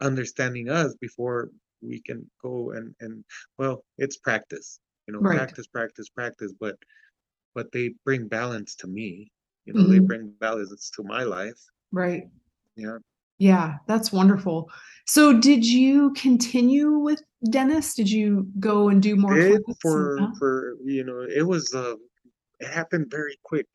[0.00, 1.48] understanding us before
[1.80, 3.24] we can go and and
[3.56, 5.38] well it's practice you know Right.
[5.38, 6.76] practice practice practice but
[7.54, 9.32] but they bring balance to me
[9.64, 10.06] you know they Mhm.
[10.10, 12.24] bring balance to my life Right.
[12.76, 12.98] yeah
[13.38, 14.70] Yeah, that's wonderful.
[15.06, 17.94] So did you continue with Dennis?
[17.94, 21.94] Did you go and do more did and for for you know it was uh
[22.60, 23.66] it happened very quick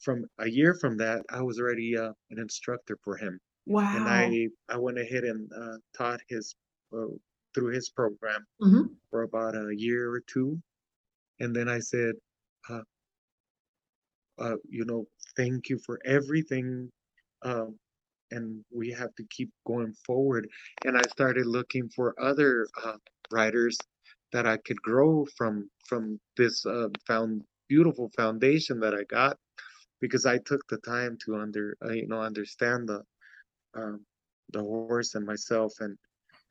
[0.00, 3.90] from a year from that i was already uh, an instructor for him Wow!
[3.96, 6.54] and i i went ahead and uh, taught his
[6.92, 7.06] uh,
[7.54, 8.90] through his program Mhm.
[9.10, 10.60] for about a year or two
[11.40, 12.14] and then i said
[12.70, 12.82] uh,
[14.38, 16.90] uh you know thank you for everything
[17.42, 17.78] um
[18.34, 20.48] and we have to keep going forward
[20.84, 22.98] and i started looking for other uh,
[23.32, 23.78] writers
[24.32, 29.36] that i could grow from from this uh, found beautiful foundation that i got
[30.00, 33.02] because i took the time to under uh, you know understand the
[33.74, 34.06] um,
[34.52, 35.96] the horse and myself and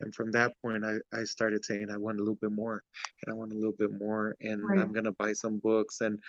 [0.01, 2.83] and from that point I, I started saying i want a little bit more
[3.23, 4.79] and i want a little bit more and Right.
[4.79, 6.19] i'm gonna buy some books and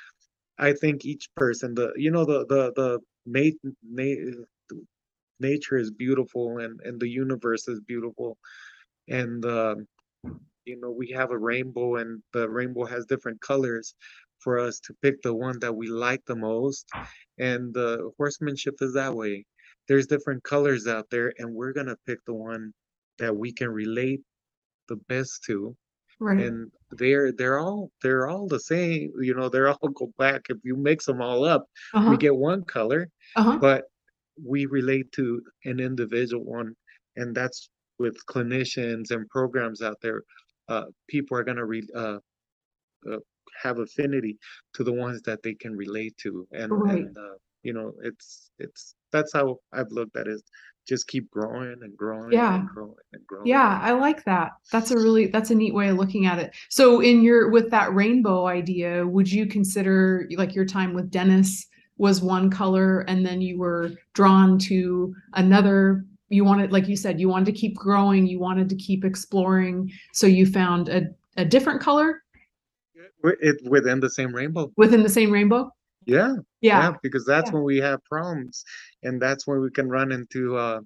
[0.59, 4.45] i think each person the you know the the the nat- na-
[5.41, 8.39] nature is beautiful and and the universe is beautiful
[9.09, 9.87] and um
[10.65, 13.95] you know we have a rainbow and the rainbow has different colors
[14.39, 16.87] for us to pick the one that we like the most
[17.39, 19.45] and the horsemanship is that way
[19.89, 22.73] there's different colors out there and we're going to pick the one
[23.19, 24.21] that we can relate
[24.89, 25.75] the best to
[26.21, 26.39] Right.
[26.39, 30.59] and they're they're all they're all the same you know they're all go back if
[30.65, 31.67] you mix them all up
[32.07, 32.17] we Uh-huh.
[32.17, 33.59] get one color Uh-huh.
[33.61, 33.85] but
[34.43, 36.75] we relate to an individual one
[37.17, 37.69] and that's
[37.99, 40.23] with clinicians and programs out there
[40.69, 42.19] uh, people are going to re- uh,
[43.11, 43.19] uh,
[43.63, 44.39] have affinity
[44.75, 47.05] to the ones that they can relate to and Right.
[47.05, 50.41] and uh, you know it's it's that's how i've looked at it
[50.87, 52.57] just keep growing and growing Yeah.
[52.57, 54.51] and growing and growing Yeah, I like that.
[54.71, 56.55] That's a really that's a neat way of looking at it.
[56.69, 61.67] So in your with that rainbow idea, would you consider like your time with Dennis
[61.97, 67.21] was one color and then you were drawn to another you wanted like you said
[67.21, 71.45] you wanted to keep growing, you wanted to keep exploring, so you found a a
[71.45, 72.23] different color
[73.25, 75.71] it within the same rainbow within the same rainbow?
[76.07, 76.91] yeah Yeah.
[76.91, 77.55] yeah because that's Yeah.
[77.55, 78.65] when we have problems
[79.03, 80.81] and that's when we can run into uh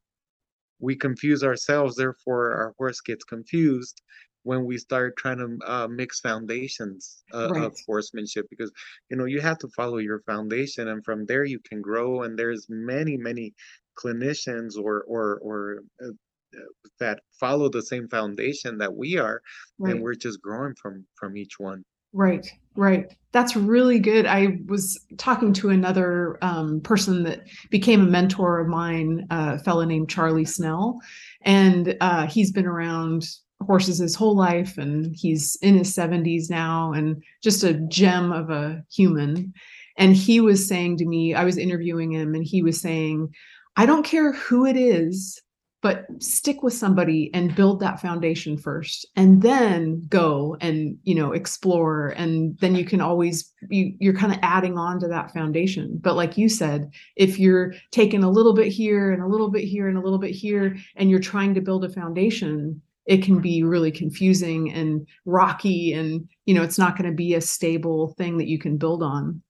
[0.80, 4.02] we confuse ourselves therefore our horse gets confused
[4.42, 7.64] when we start trying to uh, mix foundations uh, Right.
[7.64, 8.72] of horsemanship because
[9.10, 12.38] you know you have to follow your foundation and from there you can grow and
[12.38, 13.52] there's many many
[13.96, 16.60] clinicians or or or uh, uh,
[16.98, 19.40] that follow the same foundation that we are
[19.78, 19.92] Right.
[19.94, 23.06] and we're just growing from from each one Right, right.
[23.32, 24.24] That's really good.
[24.24, 29.84] I was talking to another um, person that became a mentor of mine, a fellow
[29.84, 30.98] named Charlie Snell,
[31.42, 33.24] and uh, he's been around
[33.60, 38.50] horses his whole life, and he's in his 70s now, and just a gem of
[38.50, 39.52] a human.
[39.96, 43.34] And he was saying to me, I was interviewing him, and he was saying,
[43.76, 45.40] I don't care who it is
[45.80, 51.32] but stick with somebody and build that foundation first and then go and you know
[51.32, 55.98] explore and then you can always you, you're kind of adding on to that foundation
[56.00, 59.64] but like you said if you're taking a little bit here and a little bit
[59.64, 63.40] here and a little bit here and you're trying to build a foundation it can
[63.40, 68.14] be really confusing and rocky and you know it's not going to be a stable
[68.18, 69.42] thing that you can build on.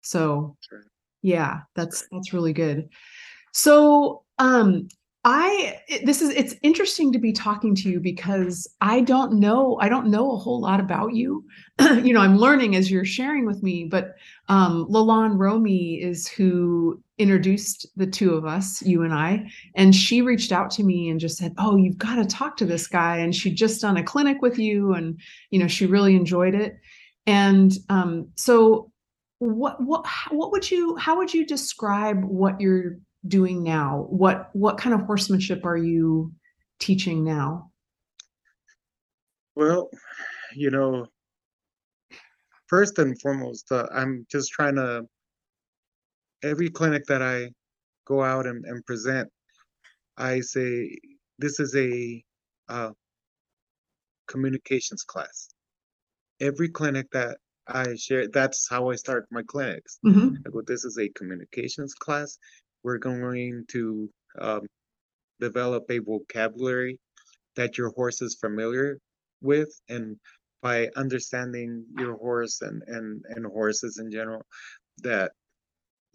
[0.00, 0.56] So
[1.20, 2.88] yeah that's that's really good.
[3.52, 4.88] So um
[5.24, 9.88] I this is it's interesting to be talking to you because I don't know I
[9.88, 11.44] don't know a whole lot about you.
[11.80, 14.16] you know, I'm learning as you're sharing with me, but
[14.48, 20.22] um Lalon Romy is who introduced the two of us, you and I, and she
[20.22, 23.18] reached out to me and just said, "Oh, you've got to talk to this guy."
[23.18, 26.78] And she'd just done a clinic with you and you know, she really enjoyed it.
[27.26, 28.90] And um so
[29.38, 34.06] what what what would you how would you describe what you're doing now?
[34.08, 36.32] What what kind of horsemanship are you
[36.78, 37.70] teaching now?
[39.54, 39.90] Well,
[40.54, 41.06] you know,
[42.66, 45.02] first and foremost, uh, I'm just trying to
[46.42, 47.50] every clinic that I
[48.06, 49.28] go out and, and present,
[50.16, 50.98] I say
[51.38, 52.22] this is a
[52.68, 52.90] uh,
[54.26, 55.50] communications class.
[56.40, 59.98] Every clinic that I share, that's how I start my clinics.
[60.04, 60.36] Mhm.
[60.46, 62.38] I go, this is a communications class
[62.82, 64.08] we're going to
[64.40, 64.60] um,
[65.40, 66.98] develop a vocabulary
[67.56, 68.98] that your horse is familiar
[69.40, 70.16] with and
[70.62, 74.42] by understanding your horse and and and horses in general
[74.98, 75.32] that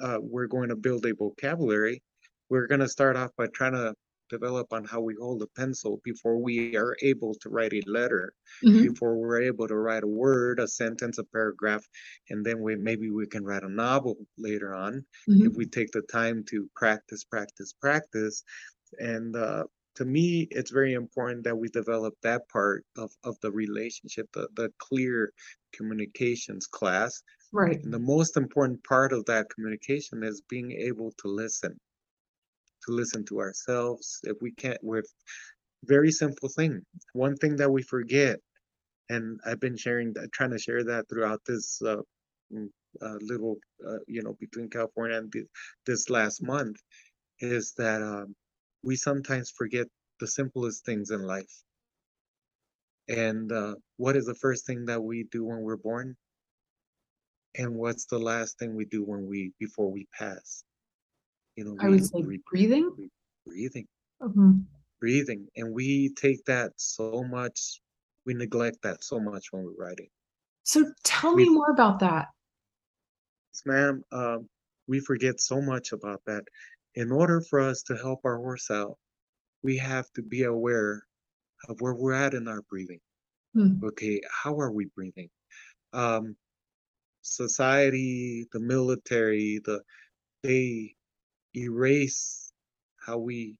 [0.01, 2.01] uh, we're going to build a vocabulary.
[2.49, 3.93] We're going to start off by trying to
[4.29, 8.33] develop on how we hold a pencil before we are able to write a letter,
[8.63, 8.87] mm-hmm.
[8.87, 11.85] before we're able to write a word, a sentence, a paragraph,
[12.29, 15.47] and then we maybe we can write a novel later on mm-hmm.
[15.47, 18.43] if we take the time to practice, practice, practice.
[18.99, 19.63] And uh,
[19.95, 24.47] to me, it's very important that we develop that part of, of the relationship, the,
[24.55, 25.31] the clear
[25.73, 27.21] communications class.
[27.51, 27.81] Right.
[27.81, 31.79] And the most important part of that communication is being able to listen
[32.87, 35.07] to listen to ourselves if we can't with
[35.85, 36.81] very simple thing
[37.13, 38.39] one thing that we forget
[39.09, 41.97] and i've been sharing trying to share that throughout this uh,
[42.53, 42.67] mm,
[43.03, 45.33] uh, little uh, you know between california and
[45.85, 46.77] this last month
[47.41, 48.35] is that um,
[48.83, 49.87] we sometimes forget
[50.21, 51.63] the simplest things in life.
[53.09, 56.17] And uh, what is the first thing that we do when we're born?
[57.57, 60.63] And what's the last thing we do when we before we pass
[61.63, 63.09] know, I would say breathing.
[63.45, 63.87] breathing,
[64.21, 64.65] Mhm.
[64.99, 67.81] breathing, and we take that so much.
[68.25, 70.09] We neglect that so much when we're riding.
[70.63, 72.27] So tell me more about that.
[73.53, 74.49] Yes, ma'am, um,
[74.87, 76.43] we forget so much about that.
[76.95, 78.97] In order for us to help our horse out,
[79.63, 81.07] we have to be aware
[81.69, 82.99] of where we're at in our breathing.
[83.53, 83.83] Hmm.
[83.83, 85.29] Okay, how are we breathing?
[85.93, 86.35] Um,
[87.21, 89.81] society, the military, the
[90.43, 90.95] they
[91.57, 92.51] erase
[93.05, 93.57] how we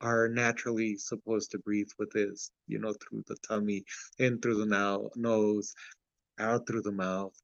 [0.00, 3.84] are naturally supposed to breathe with this, you know, through the tummy,
[4.18, 5.74] in through the nose,
[6.38, 7.34] out through the mouth.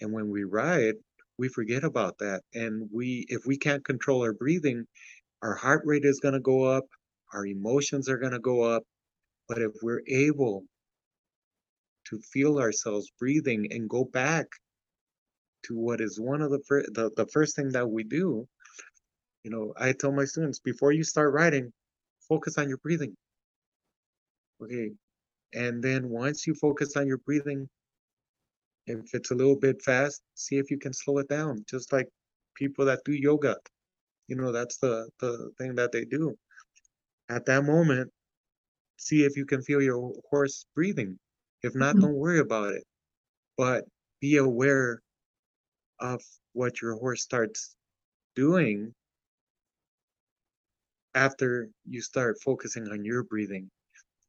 [0.00, 0.94] And when we ride,
[1.38, 2.42] we forget about that.
[2.54, 4.86] And we, if we can't control our breathing,
[5.42, 6.84] our heart rate is going to go up,
[7.32, 8.82] our emotions are going to go up.
[9.48, 10.64] But if we're able
[12.08, 14.46] to feel ourselves breathing and go back
[15.64, 18.46] to what is one of the first, the, the first thing that we do
[19.44, 21.72] you know, I tell my students before you start riding,
[22.28, 23.16] focus on your breathing.
[24.62, 24.90] Okay.
[25.54, 27.68] And then once you focus on your breathing,
[28.86, 31.64] if it's a little bit fast, see if you can slow it down.
[31.68, 32.08] Just like
[32.54, 33.56] people that do yoga.
[34.28, 36.34] You know, that's the, the thing that they do.
[37.28, 38.10] At that moment,
[38.96, 41.18] see if you can feel your horse breathing.
[41.62, 42.06] If not, mm-hmm.
[42.06, 42.84] don't worry about it.
[43.56, 43.84] But
[44.20, 45.00] be aware
[46.00, 47.74] of what your horse starts
[48.34, 48.94] doing
[51.14, 53.70] after you start focusing on your breathing.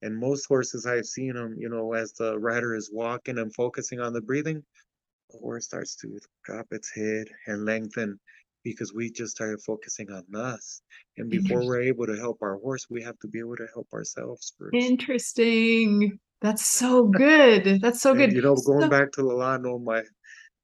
[0.02, 4.02] And most horses I've seen them, you know, as the rider is walking and focusing
[4.02, 4.63] on the breathing,
[5.32, 8.19] the horse starts to drop its head and lengthen
[8.63, 10.81] because we just started focusing on us.
[11.17, 13.88] And before we're able to help our horse, we have to be able to help
[13.94, 14.73] ourselves first.
[14.75, 16.19] Interesting.
[16.42, 17.81] That's so good.
[17.81, 18.34] That's so good.
[18.34, 20.04] You know, going so- back to Lalano, my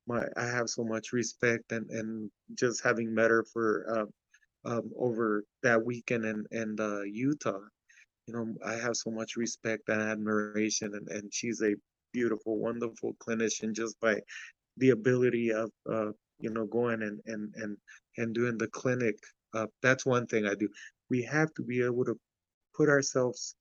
[0.07, 4.05] my I have so much respect and and just having met her for uh,
[4.66, 7.60] um, over that weekend in, in uh, Utah.
[8.28, 11.76] You know, I have so much respect and admiration, and, and she's a
[12.14, 14.18] beautiful, wonderful clinician just by
[14.78, 17.78] the ability of, uh, you know, going and, and, and,
[18.18, 19.16] and doing the clinic.
[19.53, 20.70] Uh, that's one thing I do.
[21.10, 22.16] we have to be able to
[22.76, 23.55] put ourselves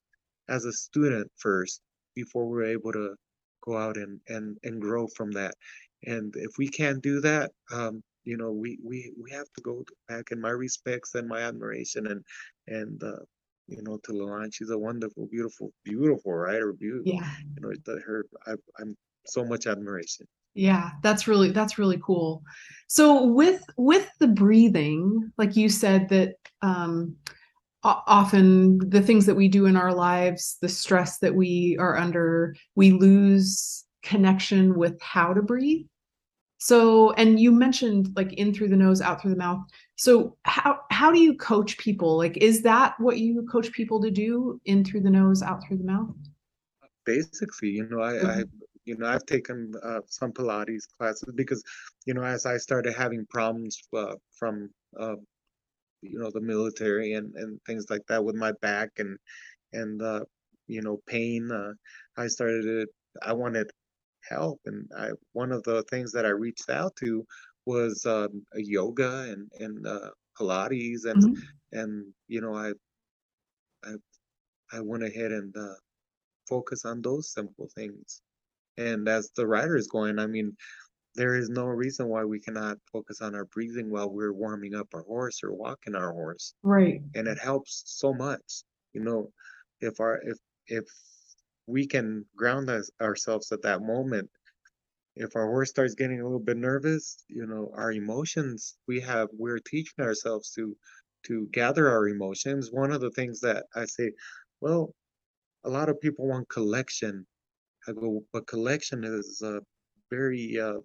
[0.48, 1.80] as a student first
[2.14, 3.14] before we're able to
[3.64, 5.54] go out and and and grow from that.
[6.04, 9.82] And if we can't do that, um, you know, we we we have to go
[10.06, 12.22] back in my respects and my admiration and
[12.66, 13.22] and uh,
[13.68, 14.52] you know to Lalonde.
[14.52, 16.74] She's a wonderful, beautiful, beautiful rider.
[16.74, 17.30] Beautiful, Yeah.
[17.56, 18.26] you know, her.
[18.46, 18.94] I, I'm
[19.26, 20.26] so much admiration.
[20.52, 22.42] Yeah, that's really that's really cool.
[22.86, 27.16] So with with the breathing, like you said that um
[27.82, 32.54] often the things that we do in our lives, the stress that we are under,
[32.74, 35.86] we lose connection with how to breathe.
[36.58, 39.64] So, and you mentioned like in through the nose, out through the mouth.
[39.96, 42.16] So how how do you coach people?
[42.16, 45.78] Like is that what you coach people to do in through the nose, out through
[45.78, 46.14] the mouth?
[47.04, 48.50] Basically, you know, I, I Mhm.
[48.84, 51.62] you know, I've taken uh, some Pilates classes because,
[52.06, 55.16] you know, as I started having problems uh, from, uh,
[56.02, 59.18] you know, the military and and things like that with my back and
[59.72, 60.24] and uh,
[60.68, 61.74] you know, pain, uh,
[62.18, 62.88] I started
[63.22, 63.70] I wanted
[64.28, 67.24] help, and I one of the things that I reached out to
[67.66, 71.58] was um, yoga and and uh, Pilates and Mhm.
[71.72, 72.72] and you know, I
[73.84, 73.94] I
[74.72, 75.76] I went ahead and uh,
[76.48, 78.22] focus on those simple things.
[78.78, 80.56] And as the rider is going, I mean,
[81.14, 84.88] there is no reason why we cannot focus on our breathing while we're warming up
[84.94, 86.54] our horse or walking our horse.
[86.62, 87.02] Right.
[87.14, 88.64] And it helps so much.
[88.94, 89.32] You know,
[89.80, 90.86] if our if if
[91.68, 94.30] we can ground us, ourselves at that moment,
[95.16, 99.28] if our horse starts getting a little bit nervous, you know, our emotions, we have
[99.32, 100.76] we're teaching ourselves to
[101.26, 102.70] to gather our emotions.
[102.72, 104.12] One of the things that I say,
[104.60, 104.94] well,
[105.64, 107.26] a lot of people want collection.
[107.88, 109.60] I go, but collection is uh,
[110.10, 110.78] very uh,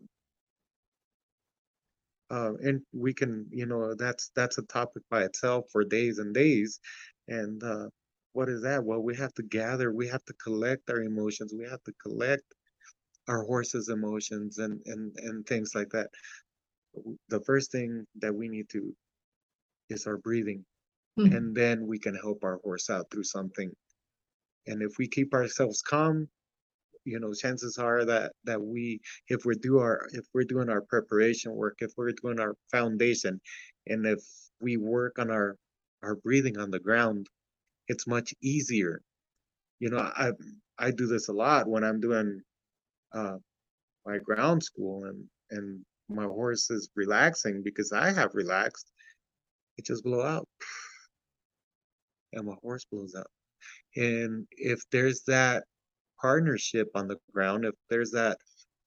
[2.31, 6.33] uh, and we can, you know, that's that's a topic by itself for days and
[6.33, 6.79] days.
[7.27, 7.87] And uh,
[8.33, 8.83] what is that?
[8.85, 12.43] Well, we have to gather, we have to collect our emotions, we have to collect
[13.27, 16.09] our horse's emotions and and and things like that.
[17.29, 18.95] The first thing that we need to
[19.89, 20.65] is our breathing,
[21.17, 21.37] Mhm.
[21.37, 23.73] and then we can help our horse out through something.
[24.67, 26.29] And if we keep ourselves calm,
[27.05, 30.81] you know, chances are that that we, if we're do our, if we're doing our
[30.83, 33.41] preparation work, if we're doing our foundation,
[33.87, 34.21] and if
[34.61, 35.57] we work on our
[36.03, 37.27] our breathing on the ground,
[37.87, 39.01] it's much easier.
[39.79, 40.31] You know, I
[40.79, 42.41] I do this a lot when I'm doing
[43.13, 43.37] uh,
[44.05, 48.91] my ground school and and my horse is relaxing because I have relaxed.
[49.77, 50.47] It just blow out,
[52.33, 53.27] and my horse blows up.
[53.95, 55.63] And if there's that
[56.19, 58.37] partnership on the ground, if there's that,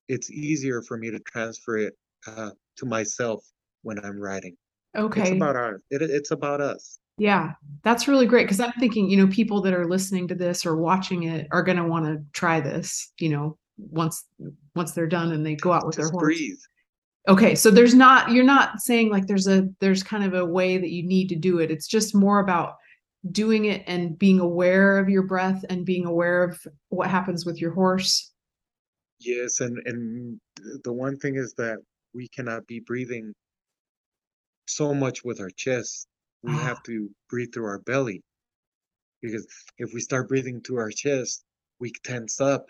[0.09, 1.95] it's easier for me to transfer it
[2.27, 3.45] uh, to myself
[3.83, 4.57] when I'm riding.
[4.97, 5.21] Okay.
[5.23, 6.99] It's about our, it, it's about us.
[7.19, 7.53] Yeah,
[7.83, 10.77] that's really great because I'm thinking, you know, people that are listening to this or
[10.77, 14.25] watching it are going to want to try this, you know, once
[14.75, 16.23] once they're done and they go out with their horse.
[16.23, 16.59] breathe.
[17.29, 20.79] Okay, so there's not you're not saying like there's a there's kind of a way
[20.79, 21.71] that you need to do it.
[21.71, 22.75] It's just more about
[23.33, 26.61] doing it and being aware of your breath and being aware of
[26.91, 28.33] what happens with your horse.
[29.21, 30.41] Yes, and and
[30.85, 31.79] the one thing is that
[32.15, 33.33] we cannot be breathing
[34.67, 36.07] so much with our chest.
[36.47, 38.23] We Ah, have to breathe through our belly
[39.23, 39.47] because
[39.79, 41.45] if we start breathing through our chest,
[41.81, 42.67] we tense up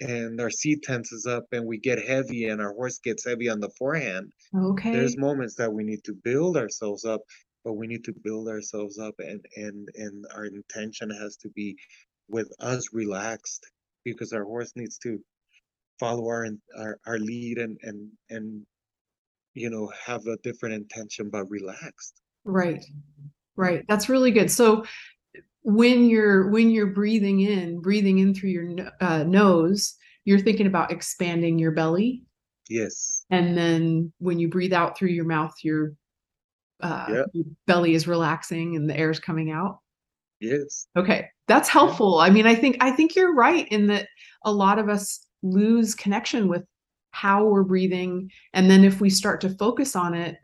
[0.00, 3.60] and our seat tenses up and we get heavy and our horse gets heavy on
[3.60, 4.32] the forehand.
[4.54, 4.92] Okay.
[4.92, 7.22] There's moments that we need to build ourselves up,
[7.64, 11.76] but we need to build ourselves up and and and our intention has to be
[12.28, 13.66] with us relaxed
[14.04, 15.20] because our horse needs to
[16.00, 16.46] follow our
[16.78, 18.66] our, our lead and and and
[19.54, 22.22] you know have a different intention but relaxed.
[22.46, 22.84] Right.
[23.56, 23.84] Right.
[23.88, 24.50] That's really good.
[24.50, 24.84] So
[25.62, 29.94] when you're when you're breathing in, breathing in through your uh, nose,
[30.24, 32.22] you're thinking about expanding your belly,
[32.68, 33.24] Yes.
[33.30, 35.94] and then when you breathe out through your mouth, your
[36.82, 37.22] uh, Yeah.
[37.32, 39.80] your belly is relaxing and the air is coming out.
[40.40, 40.86] Yes.
[40.96, 42.18] Okay, that's helpful.
[42.18, 44.06] I mean, I think I think you're right in that
[44.44, 46.62] a lot of us lose connection with
[47.10, 50.36] how we're breathing, and then if we start to focus on it,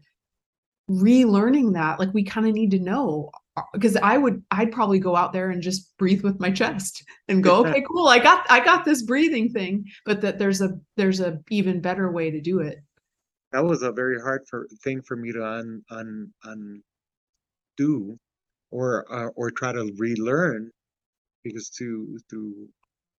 [0.91, 3.31] relearning that, like we kind of need to know
[3.73, 7.45] because I would I'd probably go out there and just breathe with my chest and
[7.45, 11.21] go, okay, cool, I got I got this breathing thing, but that there's a there's
[11.21, 12.79] a even better way to do it.
[13.53, 18.19] That was a very hard for thing for me to un un undo
[18.71, 20.71] or uh, or try to relearn
[21.45, 22.69] because to to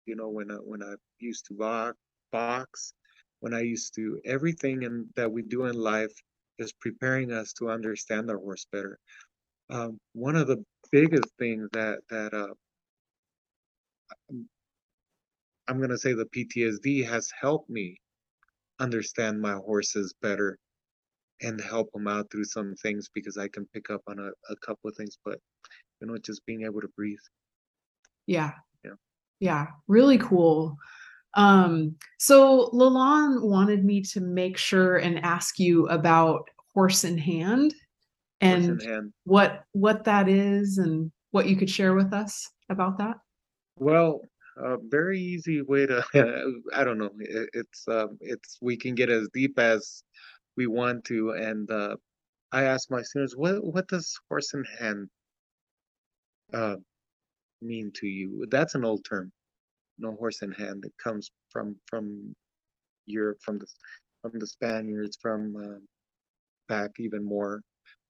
[0.05, 1.95] you know when I when I used to box
[2.31, 2.93] box
[3.41, 6.13] when I used to everything and that we do in life
[6.59, 8.99] is preparing us to understand our horse better
[9.69, 12.53] Um, one of the biggest things that that uh,
[14.29, 14.49] I'm
[15.67, 17.97] I'm gonna say the PTSD has helped me
[18.79, 20.59] understand my horses better
[21.41, 24.55] and help them out through some things because I can pick up on a, a
[24.65, 25.39] couple of things, but
[26.01, 27.19] you know, just being able to breathe.
[28.27, 28.53] Yeah.
[28.83, 28.95] Yeah.
[29.39, 29.67] Yeah.
[29.87, 30.77] Really cool.
[31.35, 37.73] Um, so Lalon wanted me to make sure and ask you about horse in hand
[38.41, 39.13] Horse in and hand.
[39.23, 43.17] what what that is and what you could share with us about that.
[43.77, 44.21] Well,
[44.57, 46.03] a very easy way to
[46.73, 47.09] I don't know.
[47.19, 50.03] It, it's um, it's we can get as deep as
[50.55, 51.95] we want to, and uh,
[52.51, 55.09] I ask my students, what what does horse in hand
[56.53, 56.75] uh,
[57.61, 58.45] mean to you?
[58.49, 59.31] That's an old term.
[60.03, 60.83] No horse in hand.
[60.83, 62.35] that comes from from
[63.05, 63.67] Europe, from the
[64.21, 65.79] from the Spaniards, from uh,
[66.67, 67.61] back even more.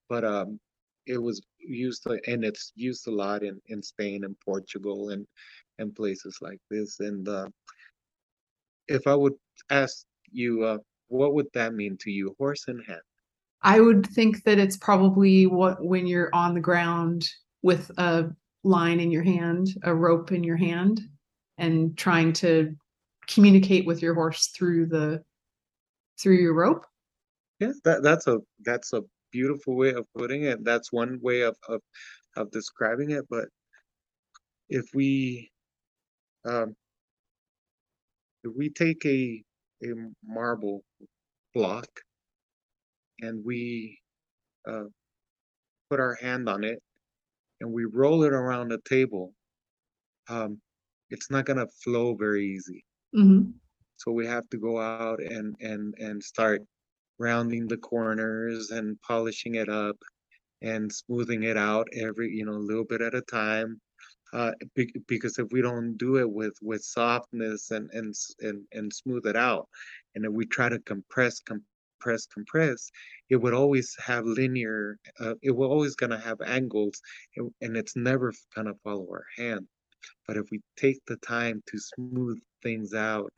[0.08, 0.58] But um,
[1.06, 5.24] it was used and it's used a lot in in Spain and Portugal and
[5.78, 6.98] and places like this.
[6.98, 7.48] And uh,
[8.88, 9.34] if I would
[9.70, 10.78] ask you, uh,
[11.08, 13.00] what would that mean to you, horse in hand?
[13.62, 17.28] I would think that it's probably what when you're on the ground
[17.62, 18.30] with a
[18.64, 21.00] line in your hand, a rope in your hand,
[21.58, 22.74] and trying to
[23.26, 25.22] communicate with your horse through the
[26.18, 26.84] through your rope.
[27.60, 29.02] Yeah, that that's a that's a
[29.32, 30.64] beautiful way of putting it.
[30.64, 31.80] That's one way of of
[32.36, 33.24] of describing it.
[33.30, 33.46] But
[34.68, 35.50] if we
[36.44, 36.74] um,
[38.42, 39.42] if we take a
[39.82, 39.88] a
[40.24, 40.82] marble
[41.54, 41.88] block
[43.20, 43.98] and we
[44.68, 44.84] uh,
[45.90, 46.82] put our hand on it
[47.60, 49.32] and we roll it around the table,
[50.28, 50.60] um,
[51.14, 52.84] it's not gonna flow very easy.
[53.14, 53.50] Mm-hmm.
[53.96, 56.62] So we have to go out and and and start
[57.18, 59.96] rounding the corners and polishing it up
[60.62, 63.80] and smoothing it out every, you know, a little bit at a time.
[64.32, 68.92] Uh, be, because if we don't do it with with softness and and and and
[68.92, 69.68] smooth it out,
[70.14, 72.90] and if we try to compress, compress, compress,
[73.30, 74.98] it would always have linear.
[75.20, 77.00] Uh, it will always gonna have angles,
[77.36, 79.68] and, and it's never gonna follow our hand.
[80.26, 83.32] But if we take the time to smooth things out,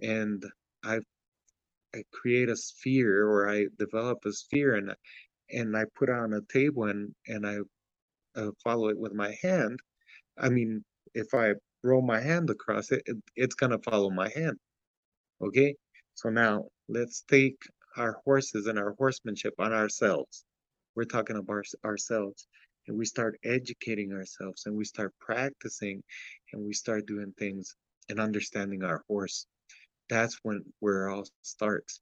[0.00, 0.42] and
[0.84, 1.00] I
[1.94, 4.94] I create a sphere or I develop a sphere and
[5.50, 7.58] and I put it on a table and and I
[8.36, 9.78] uh, follow it with my hand.
[10.38, 10.84] I mean,
[11.14, 14.58] if I roll my hand across it, it it's gonna follow my hand.
[15.40, 15.74] Okay?
[16.14, 17.58] So now let's take
[17.96, 20.44] our horses and our horsemanship on ourselves.
[20.94, 22.46] We're talking about ours- ourselves.
[22.88, 26.02] And we start educating ourselves and we start practicing
[26.52, 27.76] and we start doing things
[28.10, 29.46] and understanding our horse.
[30.10, 32.00] That's when where it all starts.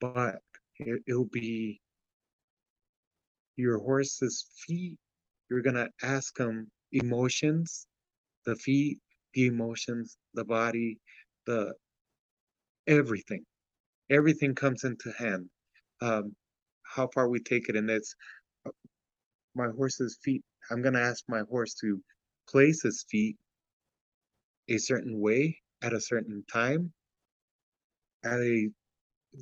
[0.00, 0.36] But
[0.78, 1.80] it, it'll be
[3.56, 4.96] your horse's feet.
[5.50, 7.86] You're gonna ask them emotions,
[8.46, 8.98] the feet,
[9.34, 10.98] the emotions, the body,
[11.46, 11.74] the
[12.88, 13.44] everything.
[14.10, 15.46] Everything comes into hand.
[16.02, 16.34] Um,
[16.84, 18.14] how far we take it, and it's
[19.54, 20.42] my horse's feet.
[20.70, 22.00] I'm gonna ask my horse to
[22.48, 23.36] place his feet
[24.68, 26.92] a certain way at a certain time
[28.24, 28.68] at a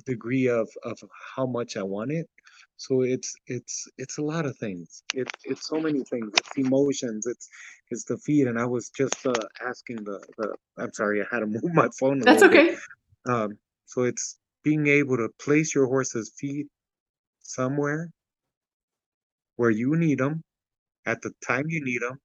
[0.05, 0.99] degree of of
[1.35, 2.27] how much I want it.
[2.77, 5.03] So it's it's it's a lot of things.
[5.13, 6.31] It's it's so many things.
[6.37, 7.25] It's emotions.
[7.27, 7.49] It's
[7.91, 8.47] it's the feet.
[8.47, 9.33] And I was just uh,
[9.65, 10.55] asking the the.
[10.77, 12.65] I'm sorry, I had to move my phone a That's little bit.
[12.65, 12.77] okay.
[13.27, 16.67] Um, so it's being able to place your horse's feet
[17.41, 18.09] somewhere
[19.57, 20.43] where you need them
[21.05, 22.19] at the time you need them,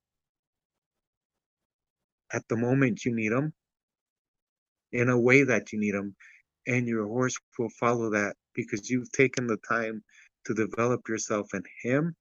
[2.33, 3.55] at the moment you need them,
[4.93, 6.17] in a way that you need them,
[6.67, 10.03] and your horse will follow that because you've taken the time
[10.47, 12.15] to develop yourself and him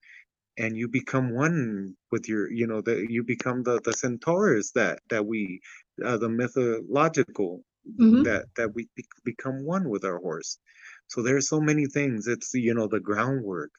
[0.57, 4.99] and you become one with your you know that you become the the centaurs that
[5.09, 5.61] that we
[6.05, 7.63] uh, the mythological
[7.99, 10.59] hmm that that we bec- become one with our horse.
[11.07, 12.27] So there's so many things.
[12.27, 13.71] It's you know the groundwork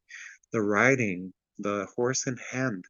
[0.52, 2.84] the riding the horse in hand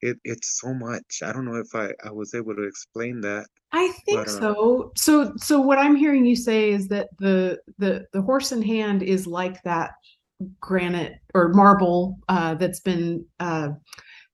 [0.00, 3.46] it it's so much i don't know if i i was able to explain that
[3.72, 4.92] I think but uh so.
[4.96, 9.02] So so what I'm hearing you say is that the the the horse in hand
[9.02, 9.92] is like that
[10.60, 13.70] granite or marble uh, that's been uh,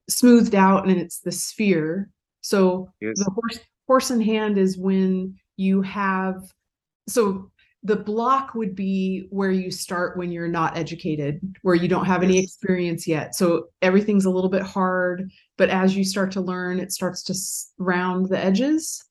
[0.09, 2.11] smoothed out and it's the sphere.
[2.41, 6.43] So yes the horse horse in hand is when you have
[7.09, 7.51] so
[7.89, 12.23] the block would be where you start when you're not educated, where you don't have
[12.23, 13.35] any experience yet.
[13.35, 17.35] So everything's a little bit hard, but as you start to learn, it starts to
[17.83, 19.05] round the edges.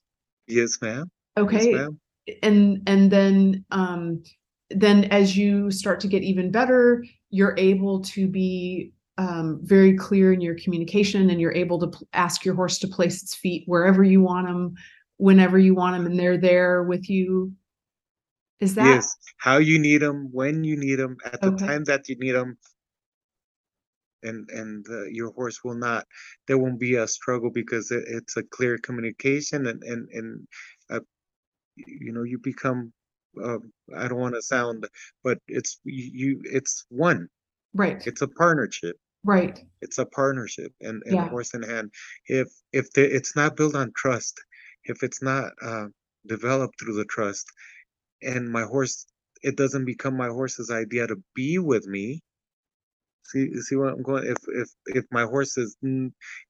[0.48, 1.72] yes ma'am yes Okay.
[1.72, 2.00] ma'am
[2.44, 4.24] And and then um
[4.70, 10.34] then as you start to get even better, you're able to be um, very clear
[10.34, 13.64] in your communication and you're able to pl- ask your horse to place its feet
[13.66, 14.76] wherever you want them
[15.18, 17.52] whenever you want them and they're there with you
[18.60, 21.68] is that Yes, how you need them, when you need them, at the Okay.
[21.68, 22.58] time that you need them.
[24.24, 26.05] And and uh, your horse will not.
[26.47, 30.47] There won't be a struggle because it, it's a clear communication and and and
[30.89, 31.01] uh,
[31.78, 32.93] you know you become.
[33.43, 33.60] Uh,
[33.95, 34.88] I don't want to sound,
[35.24, 36.41] but it's you.
[36.45, 37.30] It's one.
[37.74, 38.97] right It's a partnership.
[39.24, 41.30] right It's a partnership and and Yeah.
[41.30, 41.93] horse in hand.
[42.28, 44.41] If if the, it's not built on trust,
[44.86, 45.88] if it's not uh,
[46.28, 47.47] developed through the trust,
[48.22, 49.05] and my horse
[49.43, 52.22] it doesn't become my horse's idea to be with me.
[53.24, 55.76] See see what i'm going if if if my horse is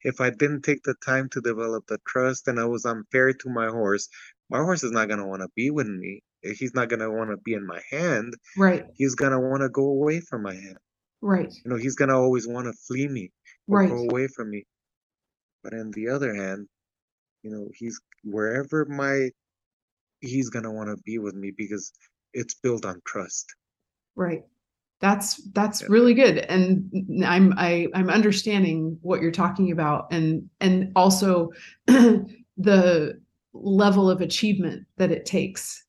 [0.04, 3.50] if i didn't take the time to develop the trust and i was unfair to
[3.50, 4.08] my horse
[4.52, 6.22] my horse is not going to want to be with me.
[6.44, 8.34] Eh, he's not going to want to be in my hand.
[8.56, 8.86] Right.
[8.94, 10.78] He's going to want to go away from my hand.
[11.22, 11.52] Right.
[11.66, 13.32] You know he's going to always want to flee me
[13.68, 14.66] right go away from me.
[15.64, 16.68] But on the other hand
[17.44, 19.30] you know he's wherever my
[20.22, 21.92] he's going to want to be with me because
[22.34, 23.46] it's built on trust.
[24.16, 24.44] Right.
[25.00, 25.88] That's that's Yeah.
[25.92, 26.90] really good and
[27.24, 31.52] i'm i i'm understanding what you're talking about and and also
[32.58, 33.22] the
[33.54, 35.84] level of achievement that it takes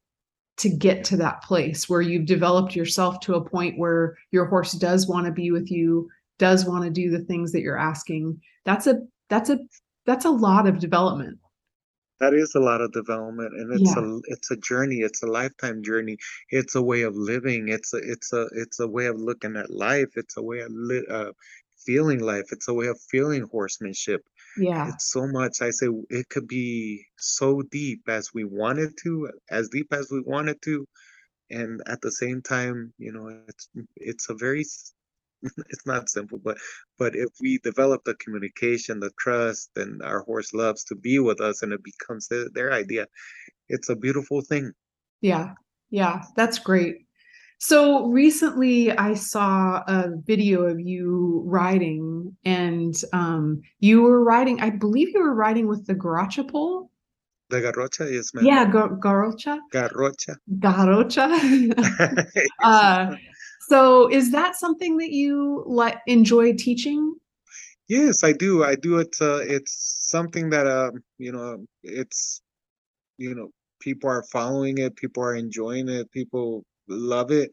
[0.59, 4.73] to get to that place where you've developed yourself to a point where your horse
[4.73, 6.09] does want to be with you
[6.39, 8.39] does want to do the things that you're asking.
[8.65, 9.01] That's a
[9.31, 9.59] that's a
[10.05, 11.39] that's a lot of development
[12.21, 13.97] That is a lot of development, and it's Yeah.
[13.97, 14.99] a it's a journey.
[15.01, 16.19] It's a lifetime journey.
[16.51, 17.69] It's a way of living.
[17.69, 20.11] It's a it's a it's a way of looking at life.
[20.17, 21.33] It's a way of li- uh,
[21.87, 22.47] feeling life.
[22.53, 24.23] It's a way of feeling horsemanship.
[24.57, 25.63] yeah It's so much.
[25.63, 30.21] I say it could be so deep as we wanted to, as deep as we
[30.23, 30.87] wanted to,
[31.51, 34.65] and at the same time, you know, it's it's a very
[35.71, 36.59] it's not simple, but
[36.99, 41.41] but if we develop the communication, the trust, and our horse loves to be with
[41.41, 43.07] us, and it becomes their, their idea,
[43.69, 44.73] it's a beautiful thing.
[45.21, 45.55] Yeah,
[45.91, 47.07] yeah, that's great.
[47.61, 54.71] So recently I saw a video of you riding and um you were riding, I
[54.71, 56.91] believe you were riding with the Garacha pole.
[57.51, 58.45] The garrocha, yes, ma'am.
[58.47, 59.59] Yeah, gar- Garocha.
[59.73, 60.37] Garrocha.
[60.61, 61.27] Garocha.
[62.63, 63.17] uh
[63.69, 67.15] so is that something that you like enjoy teaching?
[67.89, 68.65] Yes, I do.
[68.65, 68.99] I do.
[68.99, 72.43] It's uh, it's something that um, you know, it's
[73.19, 73.51] you know,
[73.81, 77.51] people are following it, people are enjoying it, people love it,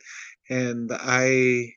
[0.49, 1.71] and I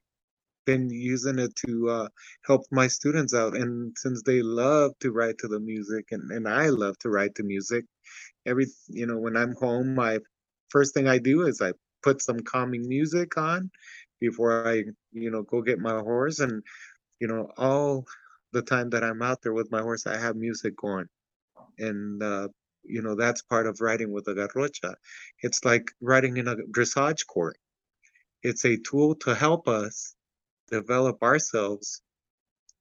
[0.67, 2.09] been using it to uh,
[2.47, 3.57] help my students out.
[3.57, 7.35] And since they love to ride to the music, and and I love to ride
[7.37, 7.85] to music,
[8.47, 10.19] every you know, when I'm home, my
[10.71, 11.73] first thing I do is I
[12.03, 13.71] put some calming music on
[14.21, 16.63] before I you know go get my horse and
[17.21, 18.07] you know, all
[18.53, 21.07] the time that I'm out there with my horse, I have music going.
[21.79, 22.49] And, uh,
[22.85, 24.95] you know, that's part of riding with a garrocha.
[25.43, 27.59] It's like riding in a dressage court.
[28.43, 30.15] It's a tool to help us
[30.71, 32.03] develop ourselves,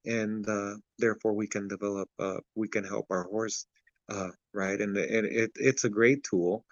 [0.06, 3.66] and uh, therefore we can develop, uh, we can help our horse
[4.10, 4.82] uh, ride.
[4.82, 6.64] And, it, it, it's a great tool.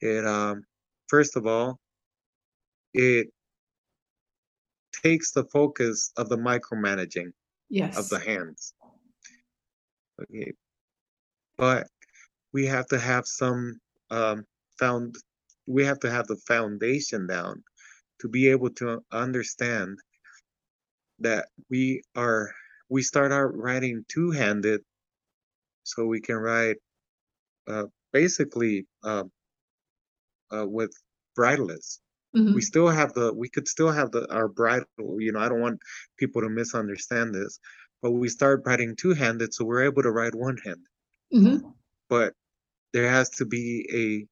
[0.00, 0.64] It, um,
[1.08, 1.78] first of all,
[2.94, 3.28] it
[4.92, 7.32] takes the focus of the micromanaging
[7.68, 7.98] yes.
[7.98, 8.74] of the hands.
[10.20, 10.52] Okay,
[11.56, 11.86] but
[12.52, 13.80] we have to have some
[14.10, 14.44] um,
[14.78, 15.16] found.
[15.66, 17.62] We have to have the foundation down
[18.20, 19.98] to be able to understand
[21.20, 22.50] that we are.
[22.88, 24.80] We start out riding two-handed,
[25.84, 26.76] so we can ride
[27.68, 29.24] uh, basically uh,
[30.52, 30.92] uh, with
[31.36, 32.00] bridleless.
[32.36, 32.54] Mhm.
[32.54, 33.32] We still have the.
[33.34, 34.86] We could still have the our bridle.
[35.20, 35.80] You know, I don't want
[36.18, 37.58] people to misunderstand this,
[38.02, 40.86] but we start riding two-handed, so we're able to ride one-handed.
[41.34, 41.74] Mhm.
[42.08, 42.34] but
[42.92, 44.26] there has to be a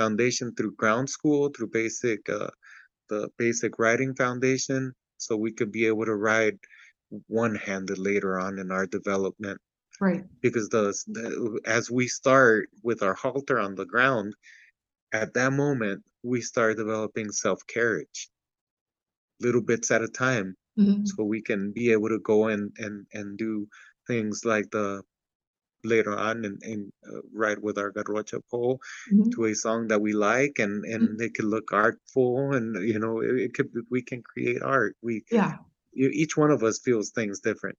[0.00, 2.50] foundation through ground school through basic uh,
[3.10, 6.58] the basic riding foundation so we could be able to ride
[7.28, 9.60] one-handed later on in our development
[10.00, 10.24] Right.
[10.42, 14.34] because the, the as we start with our halter on the ground
[15.12, 18.30] at that moment we start developing self-carriage
[19.40, 21.04] little bits at a time Mhm.
[21.04, 23.68] so we can be able to go in and and do
[24.06, 25.02] things like the
[25.84, 29.30] later on and, and uh, ride with our garrocha pole Mhm.
[29.34, 33.20] to a song that we like and and it could look artful and you know
[33.22, 35.58] it, it could we can create art we Yeah.
[35.94, 37.78] each one of us feels things different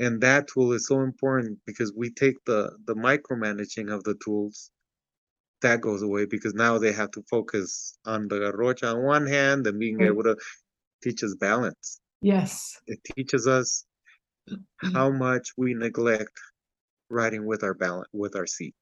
[0.00, 4.70] and that tool is so important because we take the the micromanaging of the tools
[5.62, 9.66] that goes away because now they have to focus on the garrocha on one hand
[9.66, 10.36] and being able to
[11.02, 12.80] teach us balance Yes.
[12.86, 13.86] it teaches us
[14.94, 16.38] how much we neglect
[17.10, 18.74] riding with our balance with our seat.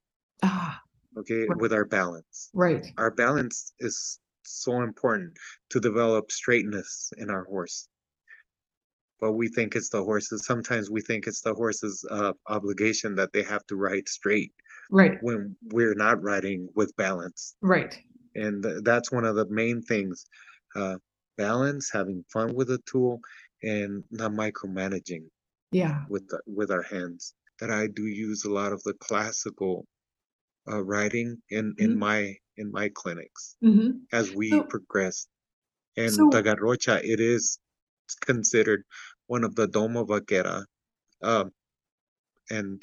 [0.42, 0.84] Ah,
[1.16, 1.58] Okay, Right.
[1.58, 2.52] with our balance.
[2.52, 2.86] right.
[2.98, 5.36] Our balance is so important
[5.70, 7.88] to develop straightness in our horse.
[9.24, 10.44] But we think it's the horses.
[10.44, 14.52] Sometimes we think it's the horse's uh, obligation that they have to ride straight
[14.90, 15.16] Right.
[15.22, 17.56] when we're not riding with balance.
[17.62, 17.98] Right.
[18.34, 20.26] And th- that's one of the main things:
[20.76, 20.96] uh,
[21.38, 23.20] balance, having fun with the tool,
[23.62, 25.24] and not micromanaging
[25.72, 26.04] Yeah.
[26.10, 27.32] with the, with our hands.
[27.60, 29.86] That I do use a lot of the classical
[30.70, 31.98] uh, riding in in Mhm.
[32.08, 32.20] my
[32.58, 35.16] in my clinics hmm as we So- progress.
[35.96, 37.58] And So- the garrocha, it is
[38.20, 38.82] considered
[39.26, 40.64] one of the Doma Vaquera,
[41.22, 41.50] um,
[42.50, 42.82] and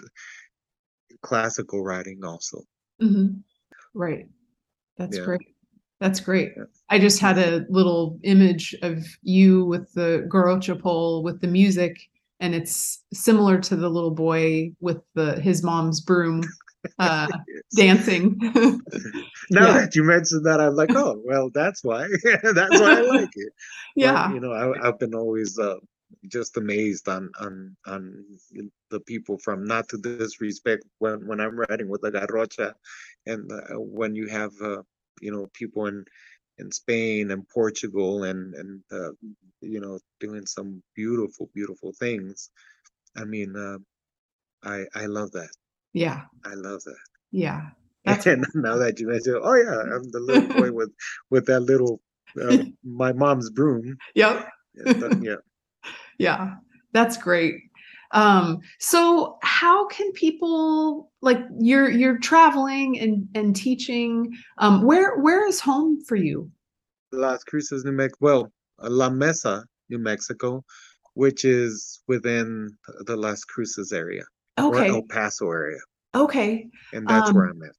[1.21, 2.63] classical riding also.
[2.99, 3.27] hmm
[3.93, 4.27] Right.
[4.97, 5.25] That's Yeah.
[5.25, 5.55] great.
[5.99, 6.53] That's great.
[6.57, 6.63] Yeah.
[6.89, 11.99] I just had a little image of you with the Gorocha pole with the music,
[12.39, 16.41] and it's similar to the little boy with the his mom's broom
[16.99, 17.27] uh,
[17.75, 18.39] dancing.
[19.51, 19.81] Now Yeah.
[19.81, 22.07] that you mentioned that, I'm like, oh, well, that's why.
[22.23, 23.53] that's why I like it.
[23.53, 24.33] But, yeah.
[24.33, 25.75] you know, I, I've been always uh,
[26.27, 28.25] just amazed on on on
[28.89, 32.73] the people from not to disrespect when when I'm riding with the garrocha,
[33.25, 34.81] and uh, when you have uh,
[35.21, 36.05] you know people in
[36.57, 39.11] in Spain and Portugal and and uh,
[39.61, 42.49] you know doing some beautiful beautiful things.
[43.17, 43.77] I mean, uh,
[44.63, 45.49] I I love that.
[45.93, 46.23] Yeah.
[46.45, 46.99] I love that.
[47.31, 47.69] Yeah.
[48.05, 50.91] That's And now that you mention, oh yeah, I'm the little boy with
[51.29, 52.01] with that little
[52.41, 53.97] uh, my mom's broom.
[54.15, 54.49] yep.
[55.21, 55.35] Yeah,
[56.17, 56.55] yeah.
[56.93, 57.55] That's great.
[58.11, 65.47] Um, so how can people like you're you're traveling and and teaching um where where
[65.47, 66.51] is home for you?
[67.13, 68.17] Las Cruces, New Mexico.
[68.19, 68.51] Well,
[68.83, 70.63] uh, La Mesa, New Mexico,
[71.13, 72.69] which is within
[73.05, 74.23] the Las Cruces area
[74.57, 75.79] or El Paso area,
[76.13, 76.69] Okay.
[76.93, 77.75] and that's where Um, I'm at.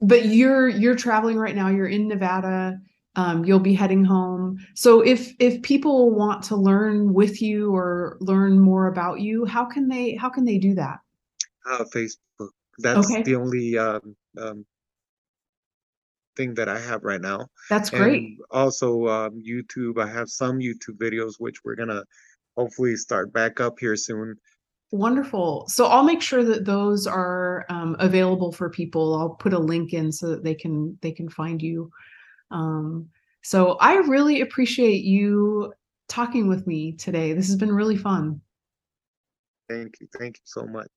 [0.00, 2.78] but you're you're traveling right now you're in nevada
[3.16, 8.16] um, you'll be heading home so if if people want to learn with you or
[8.20, 10.98] learn more about you how can they how can they do that
[11.66, 12.50] Uh, Facebook.
[12.78, 13.22] That's Okay.
[13.22, 14.66] the only um, um,
[16.36, 17.46] thing that I have right now.
[17.70, 19.98] that's great And also um, YouTube.
[20.02, 22.02] I have some YouTube videos which we're gonna
[22.56, 24.36] hopefully start back up here soon.
[24.90, 29.58] wonderful so i'll make sure that those are um, available for people i'll put a
[29.58, 31.90] link in so that they can they can find you
[32.50, 33.08] um,
[33.42, 35.72] so i really appreciate you
[36.08, 38.40] talking with me today this has been really fun
[39.68, 40.08] Thank you.
[40.18, 40.90] Thank you so much.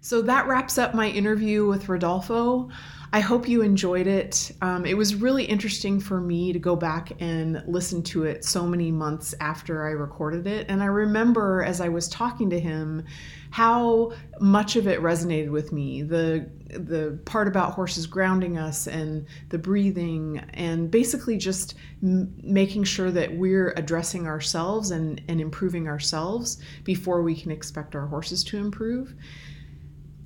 [0.00, 2.70] So that wraps up my interview with Rodolfo.
[3.10, 4.52] I hope you enjoyed it.
[4.60, 8.66] Um, it was really interesting for me to go back and listen to it so
[8.66, 10.66] many months after I recorded it.
[10.68, 13.06] And I remember as I was talking to him
[13.50, 16.02] how much of it resonated with me.
[16.02, 22.84] The the part about horses grounding us and the breathing and basically just m- making
[22.84, 28.44] sure that we're addressing ourselves and, and improving ourselves before we can expect our horses
[28.44, 29.14] to improve.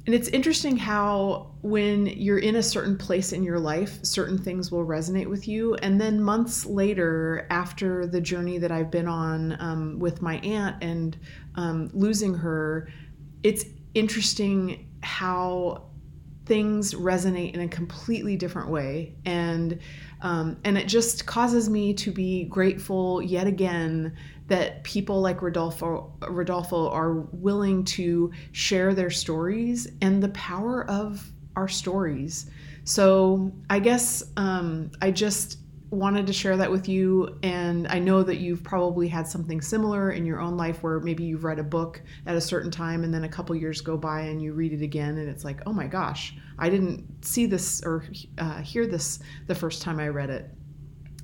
[0.05, 4.73] And it's interesting how when you're in a certain place in your life, certain things
[4.73, 5.75] will resonate with you.
[5.77, 10.83] And then months later, after the journey that I've been on um, with my aunt
[10.83, 11.17] and
[11.55, 12.89] um, losing her,
[13.45, 15.85] it's interesting how
[16.47, 19.15] things resonate in a completely different way.
[19.25, 19.79] And
[20.23, 24.17] um, and it just causes me to be grateful yet again
[24.49, 31.33] that people like Rodolfo, Rodolfo are willing to share their stories and the power of
[31.57, 32.51] our stories.
[32.85, 35.59] So I guess um, I just
[35.93, 37.39] wanted to share that with you.
[37.43, 41.23] And I know that you've probably had something similar in your own life where maybe
[41.25, 44.23] you've read a book at a certain time and then a couple years go by
[44.23, 47.83] and you read it again and it's like, oh my gosh, I didn't see this
[47.85, 48.07] or
[48.39, 50.51] uh, hear this the first time I read it.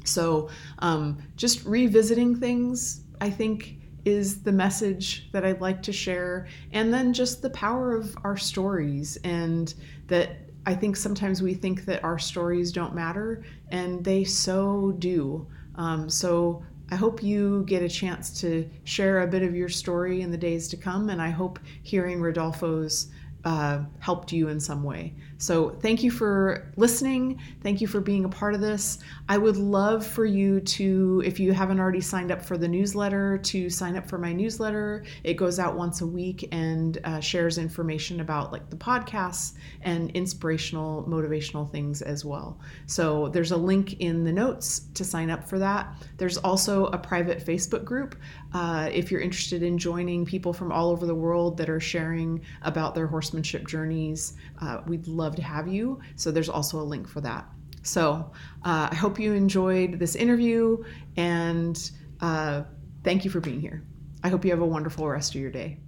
[0.04, 0.50] So
[0.80, 6.46] um, just revisiting things, I think, is the message that I'd like to share.
[6.72, 9.74] And then just the power of our stories, and
[10.06, 15.46] that I think sometimes we think that our stories don't matter, and they so do.
[15.74, 20.22] Um, so I hope you get a chance to share a bit of your story
[20.22, 23.08] in the days to come, and I hope hearing Rodolfo's
[23.44, 25.14] uh, helped you in some way.
[25.40, 27.40] So, thank you for listening.
[27.62, 28.98] Thank you for being a part of this.
[29.28, 33.38] I would love for you to, if you haven't already signed up for the newsletter,
[33.38, 35.04] to sign up for my newsletter.
[35.22, 40.10] It goes out once a week and uh, shares information about like the podcasts and
[40.10, 42.58] inspirational, motivational things as well.
[42.86, 46.04] So, there's a link in the notes to sign up for that.
[46.16, 48.16] There's also a private Facebook group
[48.54, 52.40] uh, if you're interested in joining people from all over the world that are sharing
[52.62, 54.34] about their horsemanship journeys.
[54.60, 56.00] Uh, we'd love to have you.
[56.16, 57.46] So there's also a link for that.
[57.82, 58.32] So
[58.64, 60.82] uh, I hope you enjoyed this interview
[61.16, 61.76] and
[62.20, 62.62] uh,
[63.04, 63.84] thank you for being here.
[64.24, 65.80] I hope you have a wonderful rest of your day.